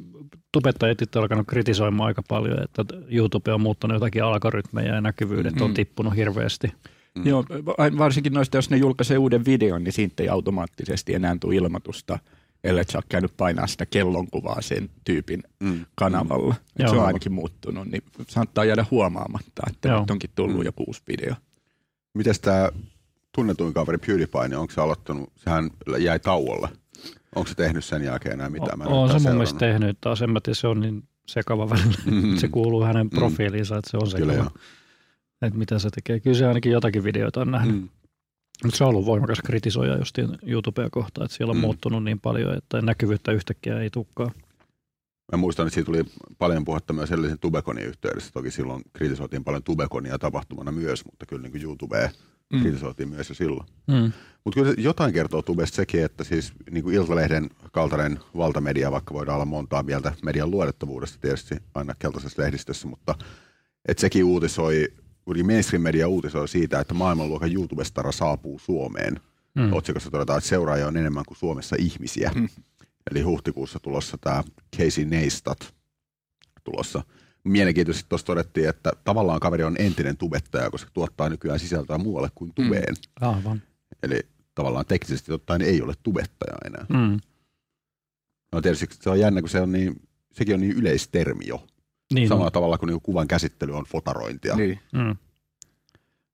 [0.51, 5.69] tubettajat on alkanut kritisoimaan aika paljon, että YouTube on muuttanut jotakin algoritmeja ja näkyvyydet on
[5.71, 5.73] Mm.
[5.73, 6.71] tippunut hirveästi.
[7.15, 7.27] Mm.
[7.27, 11.55] Joo, va- varsinkin noista, jos ne julkaisee uuden videon, niin siitä ei automaattisesti enää tule
[11.55, 12.19] ilmoitusta,
[12.65, 15.85] ellei sä ole käynyt painaa sitä kellonkuvaa sen tyypin Mm.
[15.95, 16.55] kanavalla.
[16.57, 16.89] Et Joo.
[16.89, 19.99] se on ainakin muuttunut, niin saattaa jäädä huomaamatta, että Joo.
[19.99, 20.65] nyt onkin tullut Mm.
[20.65, 21.35] joku uusi video.
[22.13, 22.69] Mites tämä
[23.35, 26.69] tunnetuin kaveri PewDiePie, niin onko se aloittanut, sehän jäi tauolle.
[27.35, 28.77] Onko se tehnyt sen jälkeen enää mitään?
[28.77, 31.69] Mä en on se mun mielestä tehnyt, taas en mä tiedä, se on niin sekava
[31.69, 31.97] välillä.
[32.05, 32.35] Mm.
[32.41, 33.09] Se kuuluu hänen Mm.
[33.09, 34.51] profiiliinsa, että se on Kyllä sekava.
[35.41, 36.19] Että mitä se tekee.
[36.19, 37.75] Kyllä se ainakin jotakin videoita on nähnyt.
[37.75, 37.89] Mm.
[38.63, 41.61] Mutta se on ollut voimakas kritisoija just YouTubea kohtaan, että siellä on Mm.
[41.61, 44.31] muuttunut niin paljon, että näkyvyyttä yhtäkkiä ei tukkaa.
[45.31, 46.03] Mä muistan, että siitä tuli
[46.37, 48.31] paljon puhetta myös edellisen Tubeconin yhteydessä.
[48.33, 52.09] Toki silloin kritisoitiin paljon Tubeconia tapahtumana myös, mutta kyllä niin YouTubea
[52.53, 52.61] Mm.
[52.61, 53.67] kritisoitiin myös jo silloin.
[53.87, 54.11] Mm.
[54.43, 59.13] Mutta kyllä se jotain kertoo Tubesta sekin, että siis niin kuin Iltalehden kaltainen valtamedia, vaikka
[59.13, 63.15] voidaan olla montaa mieltä median luotettavuudesta tietysti aina keltaisessa lehdistössä, mutta
[63.87, 64.87] että sekin uutisoi,
[65.25, 69.19] kuitenkin mainstream-media uutisoi siitä, että maailmanluokan YouTube-stara saapuu Suomeen.
[69.55, 69.73] Mm.
[69.73, 72.31] Otsikossa todetaan, että seuraajia on enemmän kuin Suomessa ihmisiä.
[72.35, 72.47] Mm.
[73.11, 74.43] Eli huhtikuussa tulossa tämä
[74.77, 75.73] Casey Neistat
[76.63, 77.03] tulossa.
[77.43, 82.51] Mielenkiintoisesti tuossa todettiin, että tavallaan kaveri on entinen tubettaja, koska tuottaa nykyään sisältöä muualle kuin
[82.55, 82.95] tubeen.
[83.21, 83.61] Aivan.
[84.03, 84.19] Eli
[84.55, 86.85] tavallaan teknisesti ottaen ei ole tubettaja enää.
[86.89, 87.19] Mm.
[88.51, 91.67] No tietysti se on jännä, kun se on niin, sekin on niin yleistermi jo.
[92.15, 92.51] Niin Samalla on.
[92.51, 94.55] tavalla kuin, niin kuvan käsittely on fotarointia.
[94.55, 94.79] Niin.
[94.93, 95.15] Mm.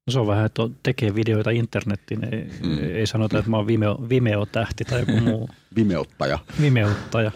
[0.07, 2.23] No se on vähän, että tekee videoita internettiin.
[2.33, 2.77] Ei, Mm.
[2.83, 6.39] ei sanota, että mä oon Vimeo, Vimeo-tähti tai joku muu Vimeottaja.
[6.61, 7.31] Vimeuttaja.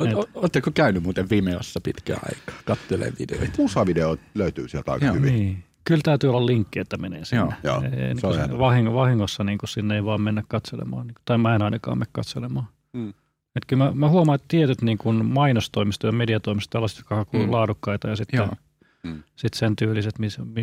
[0.00, 2.62] O- Oletteko käynyt muuten Vimeossa pitkään aikaa?
[2.64, 3.52] Kattelee videoita.
[3.62, 5.34] Musavideo löytyy sieltä aika Joo, hyvin.
[5.34, 5.64] Niin.
[5.84, 7.42] Kyllä täytyy olla linkki, että menee sinne.
[7.42, 7.82] Joo, joo.
[7.82, 11.06] Ei, niin Se on vahingo, vahingossa niin kuin sinne ei vaan mennä katselemaan.
[11.06, 12.66] Niin kuin, tai mä en ainakaan mene katselemaan.
[12.92, 13.12] Mm.
[13.56, 17.42] Et kyllä mä, mä huomaan, että tietyt niin kuin mainostoimistoja ja mediatoimistoja, tällaiset, jotka hakuu
[17.46, 17.52] Mm.
[17.52, 18.48] laadukkaita ja sitten Joo.
[19.02, 19.22] Mm.
[19.36, 20.14] sit sen tyyliset,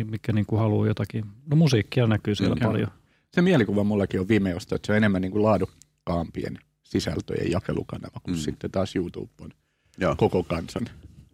[0.04, 1.24] mikä niin kuin haluaa jotakin.
[1.50, 2.72] No musiikkia näkyy siellä Mm, joo.
[2.72, 2.90] paljon.
[3.34, 8.34] Se mielikuva mullakin on Vimeosta, että se on enemmän niin kuin laadukkaampien sisältöjen jakelukanava, kun
[8.34, 8.38] Mm.
[8.38, 9.50] sitten taas YouTube on
[9.98, 10.82] Joo, koko kansan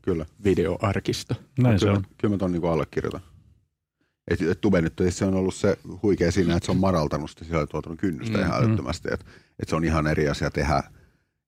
[0.02, 0.26] kyllä.
[0.44, 1.34] videoarkisto.
[1.58, 2.04] Näin se kyllä, on.
[2.18, 3.20] Kyllä mä ton niin allekirjoitan.
[4.28, 7.44] Et, et Tube nyt se on ollut se huikea siinä, että se on madaltanut sitä
[7.44, 8.66] sisältötuotannon kynnystä Mm, ihan mm.
[8.66, 9.08] älyttömästi.
[9.12, 9.26] Että
[9.62, 10.82] et se on ihan eri asia tehdä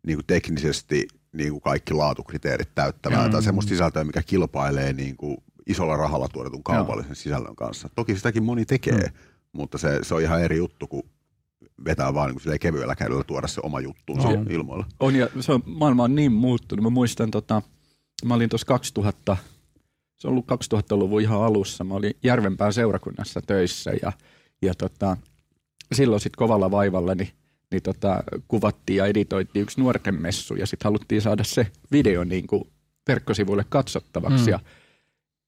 [0.07, 3.29] niin kuin teknisesti niin kuin kaikki laatukriteerit täyttävää Joo.
[3.29, 7.89] tai semmoista sisältöä, mikä kilpailee niin kuin isolla rahalla tuotetun kaupallisen sisällön kanssa.
[7.95, 9.13] Toki sitäkin moni tekee,
[9.53, 11.03] mutta se, se on ihan eri juttu kuin
[11.85, 14.47] vetää vaan niin kevyellä kädellä tuoda se oma juttuunsa On.
[14.51, 14.85] ilmoille.
[15.01, 16.83] On ja se on, maailma on niin muuttunut.
[16.83, 17.63] Mä muistan, tota,
[18.25, 19.37] mä olin tuossa 2000,
[20.19, 21.85] se on ollut 2000-luvun ihan alussa.
[21.85, 24.13] Mä olin Järvenpään seurakunnassa töissä ja,
[24.63, 25.17] ja tota,
[25.93, 27.31] silloin sitten kovalla vaivalla niin,
[27.73, 32.47] niin tota, kuvattiin ja editoitiin yksi nuorten messu ja sitten haluttiin saada se video niin
[32.47, 32.65] kuin
[33.09, 34.51] verkkosivuille katsottavaksi Mm.
[34.51, 34.61] ja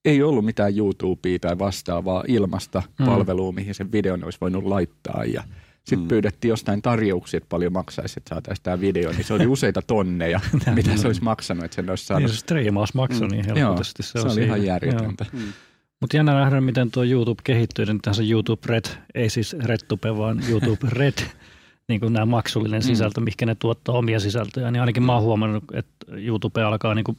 [0.04, 3.06] ei ollut mitään YouTubea tai vastaavaa ilmasta Mm.
[3.06, 5.42] palvelua, mihin sen videon olisi voinut laittaa ja
[5.84, 6.08] sitten Mm.
[6.08, 10.40] pyydettiin jostain tarjouksia, että paljon maksaisi, että saataisiin tämä video, niin se oli useita tonneja,
[10.74, 12.26] mitä se olisi maksanut, että sen olisi saanut.
[12.28, 13.32] Niin se striimaus maksoi Mm.
[13.32, 14.02] niin Joo, helposti.
[14.02, 14.46] Se, se, on oli siinä.
[14.46, 14.66] ihan Joo.
[14.66, 15.26] järjetöntä.
[16.00, 17.86] Mutta jännä nähdä, miten tuo YouTube kehittyy.
[17.86, 21.14] Nyt tässä YouTube Red, ei siis RedTube, vaan YouTube Red,
[21.88, 22.86] niin kuin nämä maksullinen Mm.
[22.86, 24.70] sisältö, mihinkä ne tuottaa omia sisältöjä.
[24.70, 27.18] Niin ainakin mä oon huomannut, että YouTube alkaa niin kuin,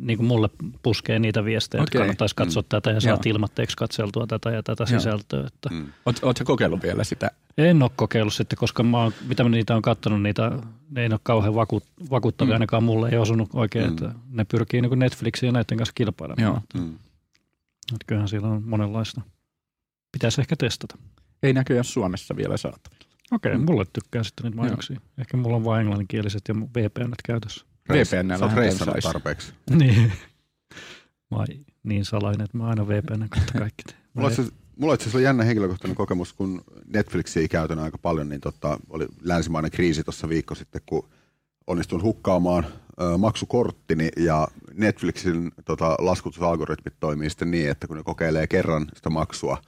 [0.00, 0.48] niin kuin mulle
[0.82, 2.00] puskee niitä viestejä, että Okei.
[2.00, 2.66] kannattaisi katsoa Mm.
[2.68, 3.30] tätä ja saat Joo.
[3.34, 5.00] ilmatteeksi katseltua tätä ja tätä Joo.
[5.00, 5.46] sisältöä.
[5.46, 5.86] Että Mm.
[6.06, 7.30] Oot, ootko kokeillut vielä sitä?
[7.58, 10.50] en ole kokeillut sitten, koska mä oon, mitä mä niitä on katsonut, niitä,
[10.90, 12.54] ne ei ole kauhean vaku, vakuuttavia, Mm.
[12.54, 13.90] ainakaan mulle ei osunut oikein, Mm.
[13.92, 16.42] että ne pyrkii niin kuin Netflixin ja näiden kanssa kilpailemaan.
[16.74, 16.82] Joo.
[16.82, 16.94] Mm.
[17.92, 19.20] Että kyllähän siellä on monenlaista.
[20.12, 20.98] Pitäisi ehkä testata.
[21.42, 23.09] Ei näköjään Suomessa vielä saatavilla.
[23.32, 23.60] Okei, Mm.
[23.60, 23.64] mm.
[23.66, 25.00] mulle tykkää sitten niitä mainoksia.
[25.18, 27.66] Ehkä mulla on vain englanninkieliset ja VPN käytössä.
[27.92, 29.52] VPN Sä oot reissannut tarpeeksi.
[29.78, 30.12] niin.
[31.30, 31.46] Mä oon
[31.82, 33.98] niin salainen, että mä aina VPN kautta kaikki teen.
[34.14, 36.64] Mulla on itse asiassa- mulla on itse asiassa jännä henkilökohtainen kokemus, kun
[36.94, 41.08] Netflixiä käytän aika paljon, niin tota, oli länsimainen kriisi tuossa viikko sitten, kun
[41.66, 42.66] onnistuin hukkaamaan
[43.00, 49.10] ö, maksukorttini ja Netflixin tota, laskutusalgoritmit toimii sitten niin, että kun ne kokeilee kerran sitä
[49.10, 49.58] maksua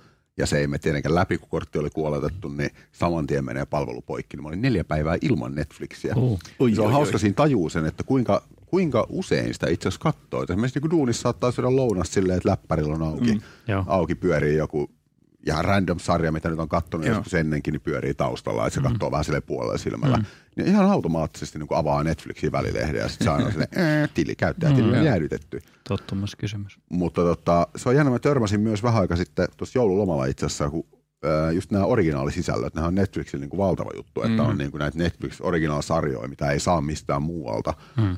[0.42, 4.02] ja se ei mene tietenkään läpi, kun kortti oli kuoletettu, niin saman tien menee palvelu
[4.02, 4.37] poikki.
[4.37, 6.14] Niin mä olin neljä päivää ilman Netflixiä.
[6.16, 7.20] Uh, Oi, se on oi, hauska oi.
[7.20, 10.42] siinä tajuu sen, että kuinka, kuinka usein sitä itse asiassa katsoo.
[10.42, 13.40] Esimerkiksi niin duunissa saattaa syödä lounas silleen, että läppärillä on auki, mm.
[13.68, 13.85] Joo.
[13.87, 14.90] auki pyörii joku
[15.46, 17.16] ihan random sarja, mitä nyt on katsonut Joo.
[17.16, 20.16] joskus ennenkin, niin pyörii taustalla, että se katsoo vähän silleen puolella silmällä.
[20.16, 20.24] Mm.
[20.57, 24.98] Niin ihan automaattisesti niin avaa Netflixin välilehden ja sitten saa aina "Äh, tili, käyttäjätili on
[24.98, 25.05] Mm.
[25.05, 25.61] jäädytetty.
[25.88, 26.78] Tottumuskysymys.
[26.90, 30.70] Mutta tota, se on jännä, mä törmäsin myös vähän aika sitten tuossa joululomalla itse asiassa,
[30.70, 30.85] kun
[31.24, 34.48] ää, just nämä originaalisisällöt, nämä on Netflixin niin kuin valtava juttu, että Mm.
[34.48, 37.74] on niin kuin näitä Netflix originaalisarjoja, mitä ei saa mistään muualta.
[37.96, 38.16] Mm.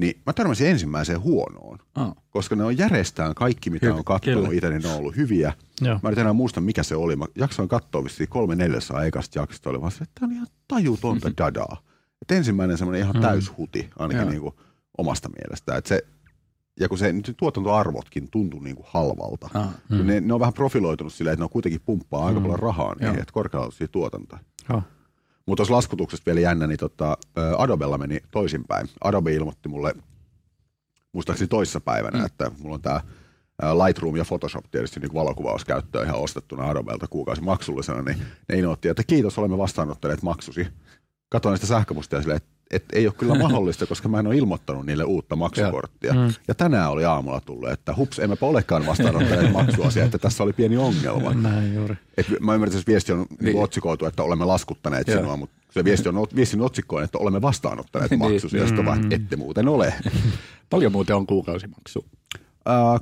[0.00, 2.16] Niin mä törmäsin ensimmäiseen huonoon, Oh.
[2.30, 5.52] koska ne on järjestään kaikki, mitä Kyllä, on katsonut itse, niin ne on ollut hyviä.
[5.80, 5.98] Joo.
[6.02, 7.16] Mä en enää muista, mikä se oli.
[7.16, 9.70] Mä jaksoin katsoa vissiin kolme neljäsosaa ekasta jaksosta.
[9.70, 11.82] Oli vaan se, että tämä on ihan tajutonta dadaa.
[12.22, 13.22] Et ensimmäinen semmoinen ihan Mm.
[13.22, 14.30] täyshuti, ainakin Joo.
[14.30, 14.54] niin kuin
[14.98, 15.76] omasta mielestä.
[15.76, 16.02] Et se,
[16.80, 19.48] ja kun se nyt tuotantoarvotkin tuntuu niin kuin halvalta.
[19.54, 19.68] Ah.
[19.88, 20.06] Mm.
[20.06, 22.42] Ne, ne, on vähän profiloitunut silleen, että ne on kuitenkin pumppaa aika Mm.
[22.42, 23.22] paljon rahaa niihin, Joo.
[23.22, 24.40] että korkealaatuisia tuotantoja.
[24.68, 24.82] Joo.
[25.50, 27.16] Mutta tuossa laskutuksesta vielä jännä, niin tota,
[27.58, 28.88] Adobella meni toisinpäin.
[29.04, 29.94] Adobe ilmoitti mulle
[31.12, 32.26] muistaakseni toissa päivänä, mm.
[32.26, 33.00] että mulla on tämä
[33.86, 39.04] Lightroom ja Photoshop tietysti niin valokuvauskäyttöön ihan ostettuna Adobelta kuukausi maksullisena, niin ne ilmoitti, että
[39.04, 40.66] kiitos, olemme vastaanottaneet maksusi.
[41.28, 44.86] Katoin sitä sähköpostia silleen, että et ei ole kyllä mahdollista, koska mä en ole ilmoittanut
[44.86, 46.14] niille uutta maksukorttia.
[46.14, 46.34] Mm.
[46.48, 50.76] Ja tänään oli aamulla tullut, että hups, emmepä olekaan vastaanottaneet maksuasia, että tässä oli pieni
[50.76, 51.34] ongelma.
[51.34, 51.96] Näin juuri.
[52.16, 53.38] Et mä ymmärrän, että se viesti on niin.
[53.40, 53.62] Niin.
[53.62, 55.18] otsikoitu, että olemme laskuttaneet Joo.
[55.18, 58.18] sinua, mutta se viesti on viestin otsikkoon, että olemme vastaanottaneet Niin.
[58.18, 59.94] maksusi, ja sitten vaan, ette muuten ole.
[60.70, 62.04] Paljon muuten on kuukausimaksu.
[62.38, 63.00] Uh,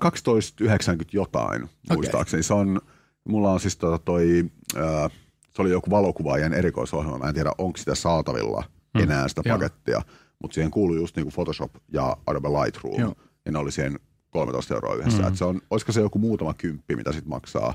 [0.99, 2.43] 12,90 jotain, muistaakseni.
[2.43, 2.81] Se on,
[3.25, 4.45] mulla on siis tota toi,
[4.77, 5.11] uh,
[5.55, 8.65] se oli joku valokuvaajan erikoisohjelma, mä en tiedä, onko sitä saatavilla
[9.03, 9.57] enää sitä Joo.
[9.57, 10.03] pakettia,
[10.43, 13.15] mutta siihen kuuluu just niinku Photoshop ja Adobe Lightroom, Joo.
[13.45, 15.23] ja ne oli siihen 13 euroa yhdessä.
[15.23, 15.29] Mm.
[15.29, 17.75] Et se on, olisiko se joku muutama kymppi, mitä sitten maksaa,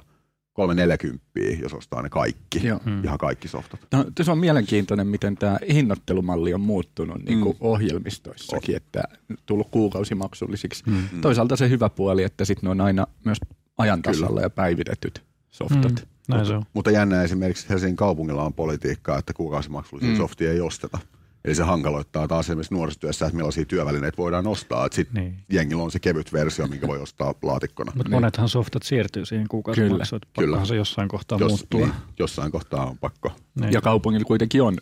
[0.53, 2.79] kolme neljäkymppiä, jos ostaa ne kaikki, Joo.
[2.85, 3.03] mm.
[3.03, 3.79] ihan kaikki softat.
[3.91, 9.03] No, se on mielenkiintoinen, miten tämä hinnoittelumalli on muuttunut niin kuin ohjelmistoissakin, että
[9.45, 10.83] tullut kuukausimaksullisiksi.
[10.85, 11.21] Mm.
[11.21, 13.37] Toisaalta se hyvä puoli, että sitten ne on aina myös
[13.77, 15.91] ajan tasalla ja päivitetyt softat.
[15.91, 16.12] Mm.
[16.27, 16.63] Näin se on.
[16.73, 20.17] Mutta jännä esimerkiksi Helsingin kaupungilla on politiikkaa, että kuukausimaksullisia mm.
[20.17, 20.99] softia ei osteta.
[21.45, 24.85] Eli se hankaloittaa taas esimerkiksi nuorisotyössä, että millaisia työvälineitä voidaan ostaa.
[24.85, 25.35] Että sitten Niin.
[25.51, 27.91] jengillä on se kevyt versio, minkä voi ostaa laatikkona.
[27.95, 30.47] Mutta monethan softat siirtyy siihen kuukausimaksuun, että Kyllä.
[30.47, 31.79] pakkohan se jossain kohtaa Jos, muuttua.
[31.79, 33.31] niin, jossain kohtaa on pakko.
[33.59, 33.73] Niin.
[33.73, 34.77] Ja kaupungilla kuitenkin on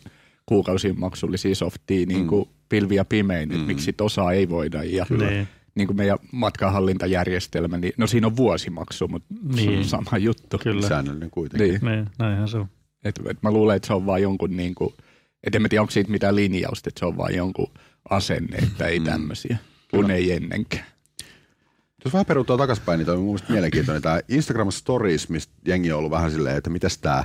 [0.46, 4.84] kuukausimaksullisia softia niin kuin pilvi ja pimein, että miksi sit osaa ei voida.
[4.84, 5.48] Ja Niin.
[5.74, 9.56] Niin kuin meidän matkahallintajärjestelmä, niin no siinä on vuosimaksu, mutta niin.
[9.56, 9.78] se Niin.
[9.78, 10.58] on sama juttu.
[10.58, 10.88] Kyllä.
[10.88, 11.68] Säännöllinen kuitenkin.
[11.68, 11.96] Niin.
[11.96, 12.66] Niin, näinhän se on.
[13.04, 14.94] Et, et mä luulen, että se on vaan jonkun, niin kuin,
[15.44, 17.70] et en mä tiedä, onko siitä mitään linjausta, että se on vaan jonkun
[18.10, 19.56] asenne, että ei tämmöisiä,
[19.90, 20.84] kun ei ennenkään.
[22.04, 24.02] Jos vähän peruutaan takaspäin, niin toi on mun mielestä mielenkiintoinen.
[24.02, 27.24] Tämä Instagram Stories, mistä jengi on ollut vähän silleen, että mitäs tämä,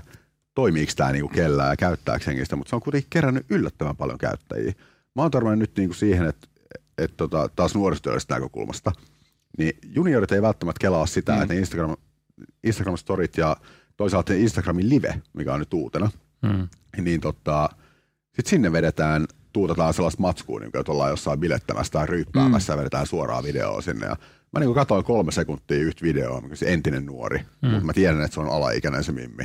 [0.56, 4.18] toimiiko tämä niinku kellään ja käyttääkö jengi sitä, mutta se on kuitenkin kerännyt yllättävän paljon
[4.18, 4.74] käyttäjiä.
[5.16, 6.48] Mä oon törmännyt nyt niinku siihen, että
[6.98, 8.92] et tota, taas nuorisotyöllisestä näkökulmasta,
[9.58, 11.42] niin juniorit ei välttämättä kelaa sitä, mm.
[11.42, 11.96] että ne Instagram,
[12.64, 13.58] Instagram Storit ja
[13.98, 16.10] toisaalta Instagramin live, mikä on nyt uutena,
[16.42, 16.68] Mm.
[17.04, 17.70] niin tota,
[18.26, 22.78] sitten sinne vedetään, tuutetaan sellaista matskua, niin kuin, että ollaan jossain bilettämässä tai ryyppäämässä mm.
[22.78, 24.06] ja vedetään suoraa videoa sinne.
[24.06, 24.16] Ja
[24.54, 27.70] mä niin katsoin kolme sekuntia yhtä videoa, mikä se entinen nuori, mm.
[27.70, 29.44] mutta mä tiedän, että se on alaikäinen se mimmi.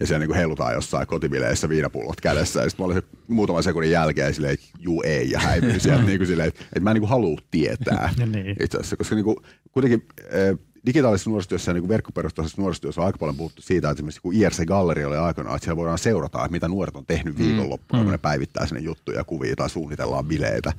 [0.00, 2.62] Ja siellä niin heilutaan jossain kotibileissä viinapullot kädessä.
[2.62, 6.02] Ja sitten mä olin se muutaman sekunnin jälkeen silleen, että juu ei, ja häipyin sieltä
[6.02, 8.14] niin kuin silleen, että, että mä en niin kuin halua tietää.
[8.18, 8.56] Ja niin.
[8.60, 9.36] Itse asiassa, koska niin kuin,
[9.72, 13.98] kuitenkin äh, digitaalisessa nuorisotyössä ja niin kuin verkkoperustaisessa nuorisotyössä on aika paljon puhuttu siitä, että
[13.98, 18.02] esimerkiksi kun IRC-galleri oli aikanaan, että siellä voidaan seurata, että mitä nuoret on tehnyt viikonloppuna,
[18.02, 18.04] mm.
[18.04, 20.72] kun ne päivittää sinne juttuja, kuvia tai suunnitellaan bileitä.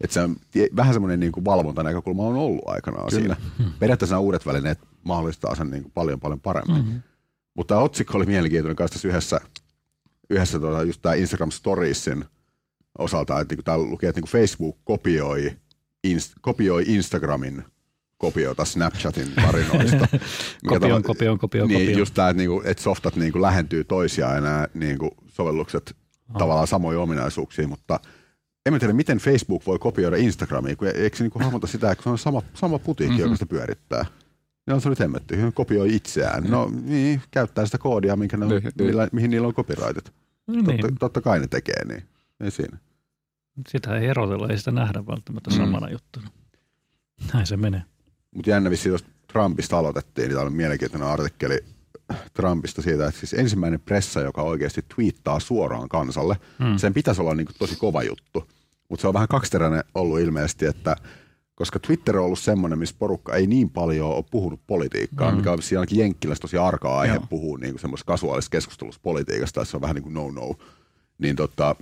[0.00, 0.36] Että se on
[0.76, 3.36] vähän semmoinen niin kuin valvontanäkökulma on ollut aikanaan Kyllä.
[3.60, 3.72] siinä.
[3.78, 6.76] Periaatteessa nämä uudet välineet mahdollistaa sen niin kuin paljon paljon paremmin.
[6.76, 7.02] Mm-hmm.
[7.56, 9.40] Mutta tämä otsikko oli mielenkiintoinen kanssa tässä yhdessä,
[10.30, 12.24] yhdessä tota, just tämä Instagram Storiesin
[12.98, 15.56] osalta, että niin täällä lukee, että niin Facebook kopioi,
[16.04, 17.64] inst, kopioi Instagramin
[18.18, 19.96] kopiota Snapchatin tarinoista.
[20.12, 20.20] Mikä
[20.68, 21.98] Kopioon, tava- kopioon, kopioon, niin, kopioon.
[21.98, 25.96] just tämä, että, niinku, että softat niinku lähentyy toisiaan ja nämä niinku, sovellukset
[26.34, 26.38] oh.
[26.38, 28.00] tavallaan samoja ominaisuuksia, mutta
[28.66, 32.04] en mä tiedä, miten Facebook voi kopioida Instagramia, kun eikö se niinku hahmota sitä, että
[32.04, 33.24] se on sama, sama putiikki, mm-hmm.
[33.24, 34.06] joka sitä pyörittää.
[34.66, 36.44] Ja on se nyt hemmetti, he kopioi itseään.
[36.44, 38.86] No niin, käyttää sitä koodia, minkä ne on, Niin, niin.
[38.86, 40.12] millä, mihin niillä on copyrightit.
[40.46, 42.02] Niin, Totta, totta kai ne tekee niin.
[42.40, 42.78] Ei siinä.
[43.68, 45.56] sitä ei erotella, ei sitä nähdä välttämättä Mm.
[45.56, 46.30] samana juttuna.
[47.32, 47.82] Näin se menee.
[48.34, 51.58] Mutta jännä vissiin, jos Trumpista aloitettiin, niin täällä on mielenkiintoinen artikkeli
[52.34, 56.66] Trumpista siitä, että siis ensimmäinen pressa, joka oikeasti twiittaa suoraan kansalle, Mm.
[56.66, 56.76] mm.
[56.76, 58.48] sen pitäisi olla niin kuin tosi kova juttu.
[58.88, 60.96] Mutta se on vähän kaksiteräinen ollut ilmeisesti, että
[61.56, 65.36] koska Twitter on ollut semmoinen, missä porukka ei niin paljon ole puhunut politiikkaa, mm.
[65.36, 67.26] mikä on siinä ainakin Jenkkilässä tosi arka aihe Joo.
[67.30, 70.54] puhua niin semmoisessa kasuaalisessa keskustelussa politiikasta, se on vähän niin kuin no-no.
[71.18, 71.76] Niin tota,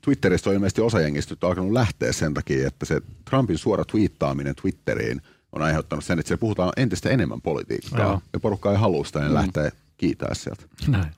[0.00, 4.54] Twitteristä on ilmeisesti osa jengistä nyt alkanut lähteä sen takia, että se Trumpin suora twiittaaminen
[4.54, 5.20] Twitteriin
[5.52, 8.00] on aiheuttanut sen, että siellä puhutaan entistä enemmän politiikkaa.
[8.00, 8.20] Joo.
[8.32, 9.34] Ja porukka ei halua sitä, niin mm.
[9.34, 10.62] lähtee kiitää sieltä.
[10.86, 11.12] Näin.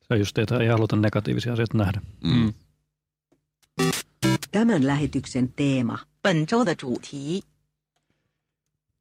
[0.00, 2.00] Se on just, että ei haluta negatiivisia asioita nähdä.
[2.24, 2.52] Mm
[4.51, 5.97] Tämän lähetyksen teema.
[6.21, 7.43] 本周的主题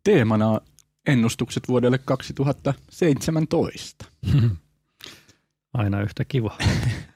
[0.05, 0.61] Teemana
[1.07, 4.05] ennustukset vuodelle 2017.
[5.75, 6.59] Aina yhtä kiva.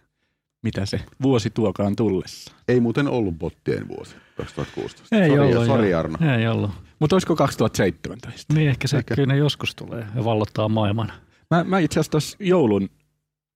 [0.63, 2.53] Mitä se vuosi tuokaan tullessa.
[2.69, 5.17] Ei muuten ollut bottien vuosi 2016.
[5.17, 6.01] Ei Sori, ollut, Sori joo.
[6.01, 6.19] Arno.
[6.39, 6.71] Ei ollut.
[6.99, 8.55] Mutta olisiko 2017?
[8.55, 9.15] Niin ehkä se Ehkä.
[9.15, 11.13] kyllä ne joskus tulee ja vallottaa maailman.
[11.51, 12.89] Mä, mä itse asiassa tuossa joulun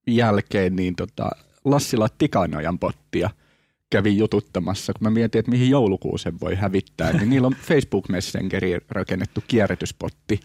[0.07, 1.31] jälkeen niin tota,
[1.65, 3.31] Lassila Tikanojan pottia
[3.90, 8.82] kävin jututtamassa, kun mä mietin, että mihin joulukuusen voi hävittää, niin niillä on Facebook Messengeriin
[8.90, 10.40] rakennettu kierrätyspotti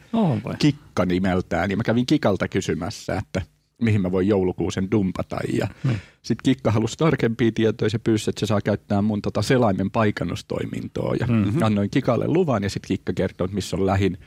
[0.44, 0.54] vai?
[0.58, 3.42] Kikka nimeltään, ja mä kävin Kikalta kysymässä, että
[3.82, 5.96] mihin mä voin joulukuusen dumpata, ja Niin.
[6.22, 11.14] sitten Kikka halusi tarkempia tietoja, se pyysi, että se saa käyttää mun tota selaimen paikannustoimintoa,
[11.20, 11.62] ja Mhm.
[11.62, 14.18] annoin Kikalle luvan, ja sitten Kikka kertoi, että missä on lähin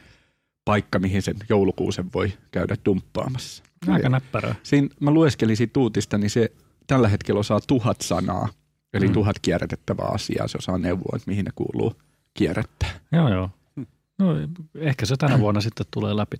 [0.65, 3.63] paikka, mihin sen joulukuusen voi käydä dumppaamassa.
[3.87, 4.55] Aika näppärää.
[4.63, 6.51] Siinä mä lueskelin siitä uutista, niin se
[6.87, 8.49] tällä hetkellä osaa tuhat sanaa,
[8.95, 9.13] eli Mm.
[9.13, 10.47] tuhat kierrätettävää asiaa.
[10.47, 11.93] Se osaa neuvoa, että mihin ne kuuluu
[12.33, 12.89] kierrättää.
[13.11, 13.49] Joo, joo.
[14.19, 14.35] No,
[14.75, 16.37] ehkä se tänä vuonna sitten tulee läpi.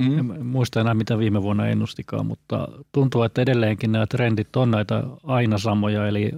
[0.00, 0.24] En Mm.
[0.26, 5.02] mä muista enää, mitä viime vuonna ennustikaan, mutta tuntuu, että edelleenkin nämä trendit on näitä
[5.24, 6.32] aina samoja, eli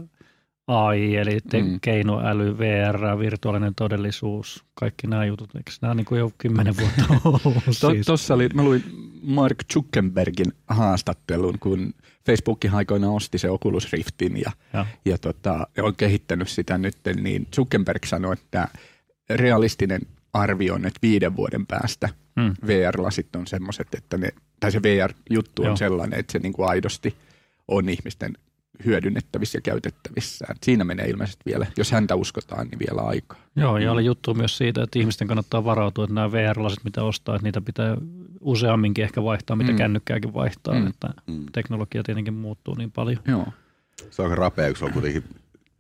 [0.71, 1.79] AI, eli te- Mm.
[1.81, 5.51] keinoäly, VR, virtuaalinen todellisuus, kaikki nämä jutut.
[5.57, 7.05] Eikö nämä niin kuin jo kymmenen vuotta
[7.45, 8.07] ollut siis?
[8.07, 8.85] Tossa oli, mä luin
[9.23, 11.95] Mark Zuckerbergin haastattelun, kun
[12.27, 14.87] Facebook aikoinaan osti se Oculus Riftin ja, Joo.
[15.05, 18.69] ja tota, on kehittänyt sitä nyt, niin Zuckerberg sanoi, että
[19.31, 20.01] realistinen
[20.33, 22.55] arvio on, että viiden vuoden päästä Mm.
[22.67, 24.29] VR-lasit on semmoiset, että ne,
[24.61, 25.77] tai se VR-juttu on Joo.
[25.77, 27.15] sellainen, että se niin kuin aidosti
[27.69, 28.33] on ihmisten
[28.85, 30.47] hyödynnettävissä ja käytettävissä.
[30.51, 33.39] Et siinä menee ilmeisesti vielä, jos häntä uskotaan, niin vielä aikaa.
[33.57, 37.35] Joo, ja oli juttu myös siitä, että ihmisten kannattaa varautua, että nämä VR-lasit, mitä ostaa,
[37.37, 37.97] että niitä pitää
[38.41, 39.79] useamminkin ehkä vaihtaa, mitä Mm.
[39.79, 40.87] kännykkääkin vaihtaa, Mm.
[40.87, 41.47] että Mm.
[41.53, 43.19] teknologia tietenkin muuttuu niin paljon.
[43.29, 43.47] Joo.
[44.11, 45.25] Se on aika rapea, kun se on kuitenkin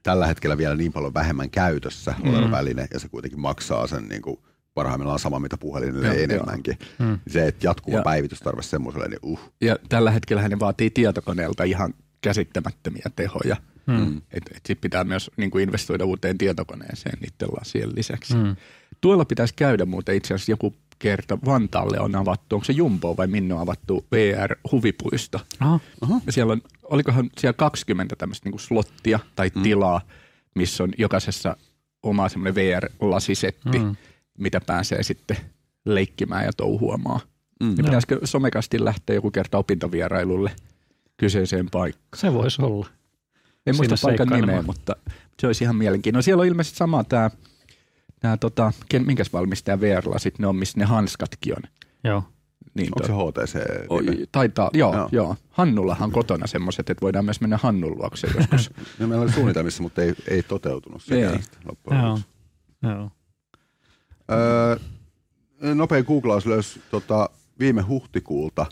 [0.02, 2.50] tällä hetkellä vielä niin paljon vähemmän käytössä oleva Mm.
[2.50, 4.36] väline, ja se kuitenkin maksaa sen niin kuin
[4.74, 6.78] parhaimmillaan sama, mitä puhelimelle Joo, enemmänkin.
[6.98, 7.18] Mm.
[7.28, 9.40] Se, että jatkuva Ja- päivitystarve semmoiselle, niin uh.
[9.60, 13.56] Ja tällä hetkellä ne vaatii tietokoneelta ihan käsittämättömiä tehoja.
[13.86, 14.16] Mm.
[14.16, 18.34] Et, et sit pitää myös niin kuin investoida uuteen tietokoneeseen niiden lasien lisäksi.
[18.34, 18.56] Mm.
[19.00, 23.26] Tuolla pitäisi käydä muuten itse asiassa joku kerta Vantaalle on avattu, onko se Jumbo vai
[23.26, 25.40] minne on avattu VR-huvipuisto.
[25.60, 25.80] Aha.
[26.26, 29.62] Ja siellä on, olikohan siellä 20 tämmöistä niin slottia tai Mm.
[29.62, 30.00] tilaa,
[30.54, 31.56] missä on jokaisessa
[32.02, 33.96] oma semmoinen VR-lasisetti, Mm.
[34.38, 35.36] mitä pääsee sitten
[35.86, 37.20] leikkimään ja touhuamaan.
[37.62, 37.70] Mm.
[37.78, 40.50] Ja pitäisikö somekasti lähteä joku kerta opintovierailulle
[41.20, 42.20] kyseiseen paikkaan?
[42.20, 42.86] Se voisi olla.
[43.66, 44.96] En muista paikan nimeä, mutta
[45.40, 46.24] se olisi ihan mielenkiintoista.
[46.24, 47.30] Siellä on ilmeisesti sama tämä,
[48.20, 51.62] tämä tota, ken, minkäs valmistaja VR-lasit ne on, missä ne hanskatkin on.
[52.04, 52.24] Joo.
[52.74, 53.58] Niin Onko se HTC?
[53.88, 55.08] Oi, taitaa, joo, Joo.
[55.12, 55.36] joo.
[55.50, 58.70] Hannullahan kotona semmoiset, että voidaan myös mennä Hannun luokse joskus.
[58.98, 61.42] No, meillä oli suunnitelmissa, mutta ei, ei toteutunut sekään Ei.
[61.42, 62.08] sitten loppujen Joo.
[62.10, 62.28] lopuksi.
[62.82, 63.10] Joo.
[64.30, 68.66] Öö, nopea googlaus löysi tota, viime huhtikuulta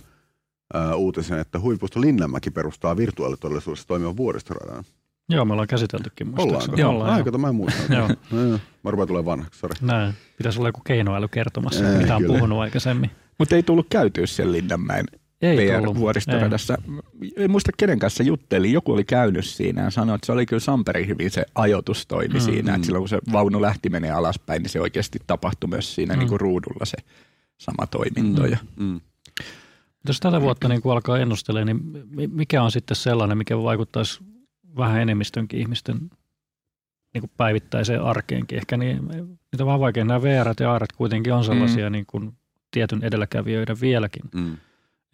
[0.96, 4.84] uutisen, että huvipuisto Linnanmäki perustaa virtuaalitodellisuudessa toimivan vuoristoradan.
[5.30, 6.54] Joo, me ollaan käsiteltykin muistaakseni.
[6.58, 6.80] Ollaanko?
[6.80, 7.24] Joo, ollaan, Ai, joo.
[7.24, 7.94] kato, mä en muista.
[7.94, 8.08] Joo.
[8.30, 8.58] No, joo.
[8.84, 9.74] Mä rupean tulee vanhaksi, sori.
[9.80, 10.14] Näin.
[10.38, 12.34] Pitäisi olla joku keinoäly kertomassa, Ei, mitä on kyllä.
[12.34, 13.10] puhunut aikaisemmin.
[13.38, 15.04] mutta ei tullut käytyä siellä Linnanmäen
[15.42, 15.56] Ei.
[15.56, 16.78] VR-vuoristoradassa.
[17.36, 18.72] En muista kenen kanssa juttelin.
[18.72, 22.34] Joku oli käynyt siinä ja sanoi, että se oli kyllä Samperin hyvin se ajoitus toimi
[22.34, 22.72] Mm, mm, siinä.
[22.72, 22.74] mm.
[22.76, 26.18] Että silloin kun se vaunu lähti menee alaspäin, niin se oikeasti tapahtui myös siinä Mm.
[26.18, 26.96] niin kuin ruudulla se
[27.58, 28.46] sama toiminto.
[28.46, 29.00] Ja, Mm.
[30.09, 34.20] Jos tällä vuotta niin kun alkaa ennustelemaan, niin mi- mikä on sitten sellainen, mikä vaikuttaisi
[34.76, 35.98] vähän enemmistönkin ihmisten
[37.14, 38.59] niin kuin päivittäiseen arkeenkin?
[38.59, 40.04] Ehkä niin, niitä on vähän vaikea.
[40.04, 41.92] Nämä VR ja AR kuitenkin on sellaisia mm.
[41.92, 42.32] niin kuin
[42.70, 44.22] tietyn edelläkävijöiden vieläkin.
[44.34, 44.56] Mm.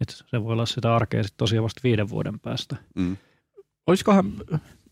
[0.01, 2.75] Että se voi olla sitä arkea sitten tosiaan vasta viiden vuoden päästä.
[2.95, 3.17] Mm.
[3.87, 4.33] olisikohan,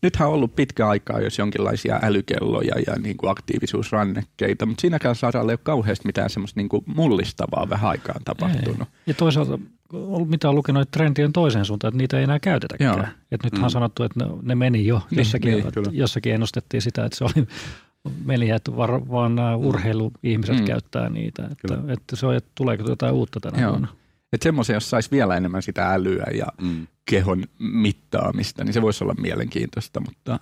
[0.04, 5.44] nythän on ollut pitkä aikaa, jos jonkinlaisia älykelloja ja niin kuin aktiivisuusrannekkeita, mutta siinäkään saadaan
[5.50, 8.88] ei ole kauheasti mitään semmoista niin kuin mullistavaa vähän aikaan tapahtunut.
[9.06, 9.58] Ja toisaalta,
[9.92, 12.96] on- mitä on lukenut, että trendi on toiseen suuntaan, että niitä ei enää käytetäkään.
[12.98, 13.06] Joo.
[13.32, 13.64] Että nythän Mm.
[13.64, 15.00] on sanottu, että ne, ne meni jo.
[15.10, 15.90] Niin, Jossakin, niin, niin, kyllä.
[15.92, 17.46] jossakin ennustettiin sitä, että se oli
[18.24, 20.64] meni, että var, vaan nämä urheiluihmiset Mm.
[20.64, 21.42] käyttää niitä.
[21.42, 21.92] Että, Kyllä.
[21.92, 23.70] että se on, että tuleeko jotain uutta tänä Joo.
[23.70, 23.88] vuonna.
[24.34, 26.86] Että semmoisia, jos saisi vielä enemmän sitä älyä ja Mm.
[27.04, 30.40] kehon mittaamista, niin se voisi olla mielenkiintoista, mutta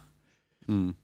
[0.68, 0.94] Mm.